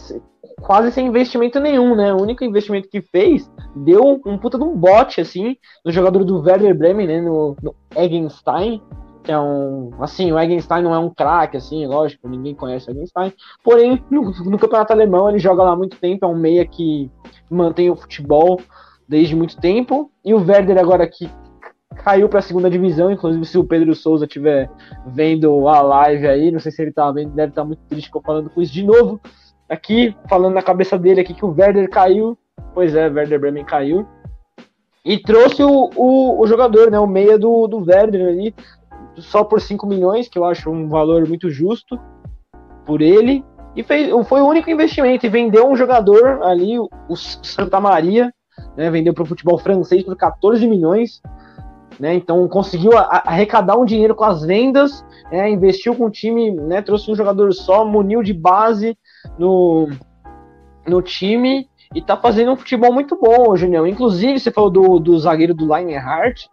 [0.63, 2.15] quase sem investimento nenhum, né?
[2.15, 6.41] O único investimento que fez deu um puta de um bote, assim, no jogador do
[6.41, 7.21] Werder Bremen, né?
[7.21, 8.81] No, no Eggenstein
[9.29, 9.91] que é um.
[10.01, 13.31] Assim, o Eggenstein não é um craque, assim, lógico, ninguém conhece o Eggenstein.
[13.63, 17.11] Porém, no, no, campeonato alemão ele joga lá há muito tempo, é um meia que
[17.51, 18.59] mantém o futebol
[19.07, 20.11] desde muito tempo.
[20.25, 21.29] E o Werder agora que
[21.97, 24.71] caiu para a segunda divisão, inclusive se o Pedro Souza estiver
[25.07, 28.11] vendo a live aí, não sei se ele tá vendo, deve estar tá muito triste
[28.25, 29.21] falando com isso de novo.
[29.69, 32.39] Aqui, falando na cabeça dele aqui que o Werder caiu.
[32.73, 34.09] Pois é, Werder Bremen caiu.
[35.05, 36.99] E trouxe o, o, o, jogador, né?
[36.99, 38.55] O meia do, do Werder ali,
[39.21, 41.99] só por 5 milhões, que eu acho um valor muito justo
[42.85, 43.45] por ele.
[43.77, 45.27] E fez, foi o único investimento.
[45.27, 48.33] E vendeu um jogador ali, o, Santa Maria,
[48.77, 51.21] né, vendeu para o futebol francês por 14 milhões.
[51.99, 56.81] Né, então conseguiu arrecadar um dinheiro com as vendas, né, investiu com o time, né,
[56.81, 58.97] trouxe um jogador só, muniu de base
[59.37, 59.89] no,
[60.87, 63.87] no time e tá fazendo um futebol muito bom, Junião.
[63.87, 66.47] Inclusive, você falou do, do zagueiro do Lionheart,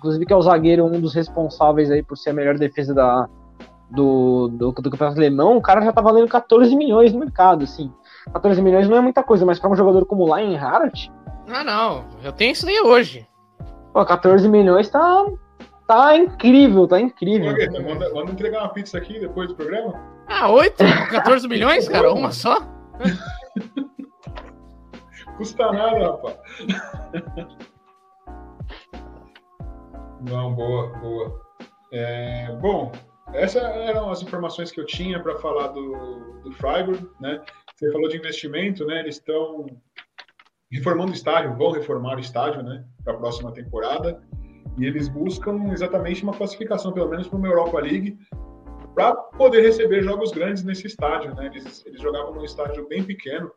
[0.00, 3.28] inclusive que é o zagueiro, um dos responsáveis aí por ser a melhor defesa da,
[3.90, 7.92] do, do, do campeonato alemão, o cara já tá valendo 14 milhões no mercado, assim.
[8.32, 11.08] 14 milhões não é muita coisa, mas para um jogador como o Lionheart,
[11.48, 12.06] Ah, não.
[12.24, 13.28] Eu tenho isso aí hoje.
[13.92, 15.26] Pô, 14 milhões tá,
[15.86, 17.48] tá incrível, tá incrível.
[17.48, 20.00] Margueta, manda, manda entregar uma pizza aqui depois do programa.
[20.28, 20.82] Ah, 8?
[21.10, 22.10] 14 milhões, cara?
[22.10, 22.58] Uma só?
[25.36, 26.36] Custa nada, rapaz.
[30.20, 31.40] Não, boa, boa.
[31.92, 32.92] É, bom,
[33.32, 37.42] essas eram as informações que eu tinha para falar do, do Freiburg, né?
[37.74, 39.00] Você falou de investimento, né?
[39.00, 39.66] Eles estão
[40.70, 42.84] reformando o estádio, vão reformar o estádio, né?
[43.02, 44.22] Para a próxima temporada.
[44.78, 48.18] E eles buscam exatamente uma classificação, pelo menos para uma Europa League,
[48.94, 51.46] para poder receber jogos grandes nesse estádio, né?
[51.46, 53.50] Eles, eles jogavam num estádio bem pequeno,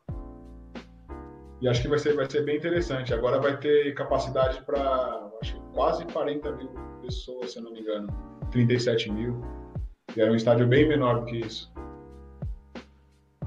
[1.64, 3.14] e acho que vai ser, vai ser bem interessante.
[3.14, 5.32] Agora vai ter capacidade para
[5.74, 6.70] quase 40 mil
[7.02, 8.08] pessoas, se eu não me engano.
[8.52, 9.42] 37 mil.
[10.16, 11.72] E era um estádio bem menor do que isso.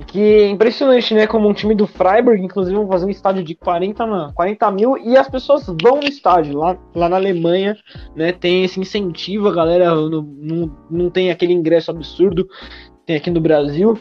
[0.07, 1.27] Que é impressionante, né?
[1.27, 5.17] Como um time do Freiburg, inclusive, vão fazer um estádio de 40, 40 mil e
[5.17, 6.59] as pessoas vão no estádio.
[6.59, 7.77] Lá, lá na Alemanha,
[8.15, 8.33] né?
[8.33, 12.47] Tem esse incentivo, a galera não, não, não tem aquele ingresso absurdo
[13.07, 13.97] tem aqui no Brasil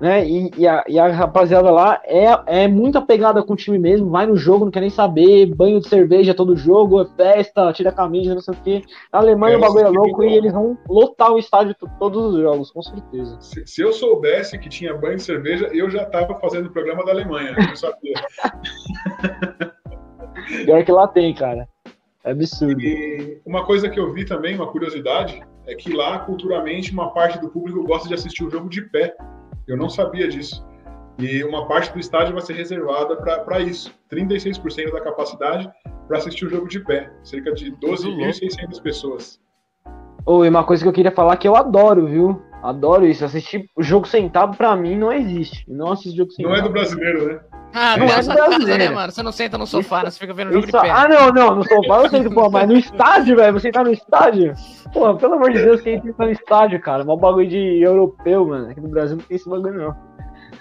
[0.00, 0.26] né?
[0.26, 4.10] E, e, a, e, a, rapaziada lá é, é muito apegada com o time mesmo,
[4.10, 7.90] vai no jogo, não quer nem saber, banho de cerveja todo jogo, é festa, tira
[7.90, 8.82] a camisa, não sei o quê.
[9.12, 12.70] Na Alemanha o bagulho é louco e eles vão lotar o estádio todos os jogos,
[12.70, 13.38] com certeza.
[13.40, 17.04] Se, se, eu soubesse que tinha banho de cerveja, eu já tava fazendo o programa
[17.04, 18.14] da Alemanha, eu sabia.
[20.64, 21.68] Pior que lá tem, cara.
[22.24, 22.80] É absurdo.
[22.80, 27.38] E uma coisa que eu vi também, uma curiosidade, é que lá, culturalmente, uma parte
[27.38, 29.14] do público gosta de assistir o jogo de pé.
[29.66, 30.64] Eu não sabia disso.
[31.18, 33.94] E uma parte do estádio vai ser reservada para isso.
[34.10, 35.70] 36% da capacidade
[36.08, 37.12] para assistir o jogo de pé.
[37.22, 39.40] Cerca de 12.600 pessoas.
[40.24, 42.42] Oh, e uma coisa que eu queria falar que eu adoro, viu?
[42.62, 43.24] Adoro isso.
[43.24, 45.64] Assistir o jogo sentado, pra mim, não existe.
[45.68, 46.52] Não assisto jogo sentado.
[46.52, 47.40] Não é do brasileiro, né?
[47.72, 48.84] Ah, não é, é do brasileiro.
[48.84, 49.12] né, mano?
[49.12, 50.90] Você não senta no sofá, isso, você fica vendo o jogo isso, de pé.
[50.90, 51.54] Ah, não, não.
[51.54, 53.52] No sofá eu sei que, pô, mas no estádio, velho.
[53.52, 54.54] Você tá no estádio?
[54.92, 57.04] Pô, pelo amor de Deus, quem tá no estádio, cara?
[57.04, 58.70] Mó bagulho de europeu, mano.
[58.70, 60.09] Aqui no Brasil não tem esse bagulho, não.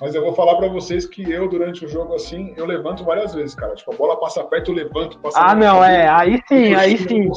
[0.02, 3.34] Mas eu vou falar para vocês que eu, durante o jogo, assim, eu levanto várias
[3.34, 3.76] vezes, cara.
[3.76, 5.20] Tipo, a bola passa perto, eu levanto.
[5.20, 6.08] Passa ah, não, é.
[6.08, 7.30] Aí sim, aí sim.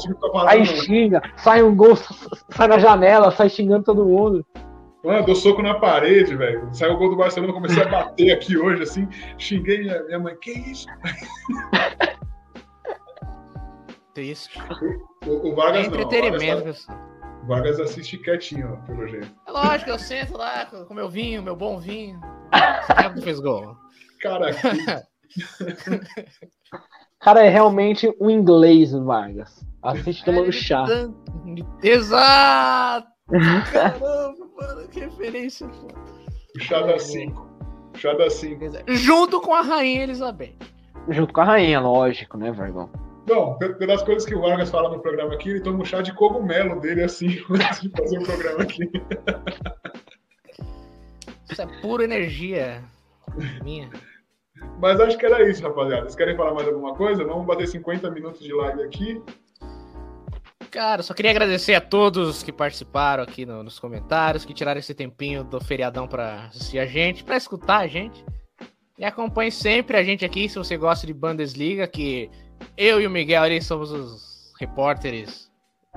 [0.47, 4.45] Aí xinga, sai um gol, sai na janela, sai xingando todo mundo.
[5.03, 6.69] Mano, dou soco na parede, velho.
[6.71, 9.05] Saiu o gol do Barcelona, comecei a bater aqui hoje, assim.
[9.37, 10.35] Xinguei minha, minha mãe.
[10.37, 10.87] Que isso?
[14.13, 14.61] Triste.
[15.27, 16.95] O, o Vargas é entretenimento, não.
[16.95, 17.12] O
[17.47, 19.29] Vargas assiste quietinho, ó, pelo jeito.
[19.47, 22.19] É lógico, eu sento lá com meu vinho, meu bom vinho.
[23.15, 23.75] Você fez gol.
[24.21, 24.47] Cara,
[27.19, 29.65] Cara, é realmente um inglês, Vargas.
[29.81, 30.85] Assiste tomando chá.
[31.81, 33.07] Exato!
[33.71, 35.67] Caramba, mano, que referência.
[35.67, 37.49] O chá da 5.
[37.95, 38.59] Chá da 5.
[38.87, 40.55] Junto com a Rainha Elizabeth.
[41.09, 42.89] Junto com a Rainha, lógico, né, Vargão?
[43.25, 46.13] Bom, pelas coisas que o Vargas fala no programa aqui, ele toma um chá de
[46.13, 48.89] cogumelo dele assim, antes de fazer o programa aqui.
[51.49, 52.83] Isso é pura energia
[53.63, 53.89] minha.
[54.79, 56.03] Mas acho que era isso, rapaziada.
[56.03, 57.23] Vocês querem falar mais alguma coisa?
[57.23, 59.21] Vamos bater 50 minutos de live aqui.
[60.69, 64.93] Cara, só queria agradecer a todos que participaram aqui no, nos comentários, que tiraram esse
[64.93, 68.25] tempinho do feriadão para assistir a gente, para escutar a gente.
[68.97, 72.29] E acompanhe sempre a gente aqui se você gosta de Bundesliga, que
[72.77, 75.51] eu e o Miguel ali somos os repórteres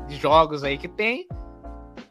[0.06, 1.26] de jogos aí que tem.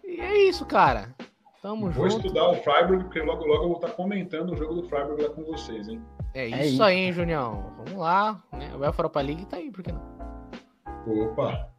[0.04, 1.16] E é isso, cara.
[1.62, 2.28] Tamo vou junto.
[2.28, 5.30] estudar o Freiburg, porque logo logo eu vou estar comentando o jogo do Freiburg lá
[5.30, 6.02] com vocês, hein?
[6.34, 6.84] É isso, é isso.
[6.84, 7.74] aí, hein, Junião.
[7.78, 8.44] Vamos lá.
[8.54, 8.72] Né?
[8.76, 10.02] O UEFA Europa League tá aí, por que não?
[11.08, 11.70] Opa!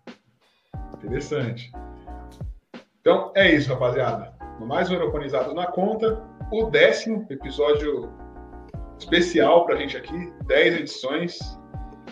[0.94, 1.70] Interessante.
[3.00, 4.34] Então é isso, rapaziada.
[4.58, 6.20] No mais um Europonizados na conta,
[6.50, 8.12] o décimo episódio
[8.98, 11.38] especial pra gente aqui, 10 edições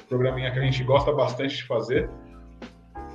[0.08, 2.08] programinha que a gente gosta bastante de fazer.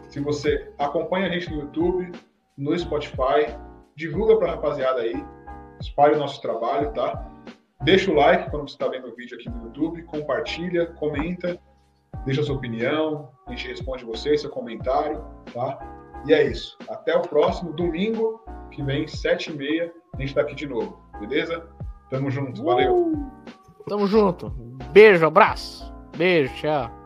[0.09, 2.11] Se você acompanha a gente no YouTube,
[2.57, 3.55] no Spotify,
[3.95, 5.23] divulga para a rapaziada aí,
[5.79, 7.27] espalhe o nosso trabalho, tá?
[7.83, 11.57] Deixa o like quando você está vendo o vídeo aqui no YouTube, compartilha, comenta,
[12.25, 15.23] deixa sua opinião, a gente responde você, seu comentário,
[15.53, 15.79] tá?
[16.25, 16.77] E é isso.
[16.89, 20.99] Até o próximo domingo, que vem, sete e meia, a gente está aqui de novo,
[21.19, 21.67] beleza?
[22.09, 23.13] Tamo junto, valeu!
[23.13, 23.31] Uh,
[23.87, 24.49] tamo junto.
[24.91, 25.89] Beijo, abraço!
[26.19, 26.98] Beijo, tchau.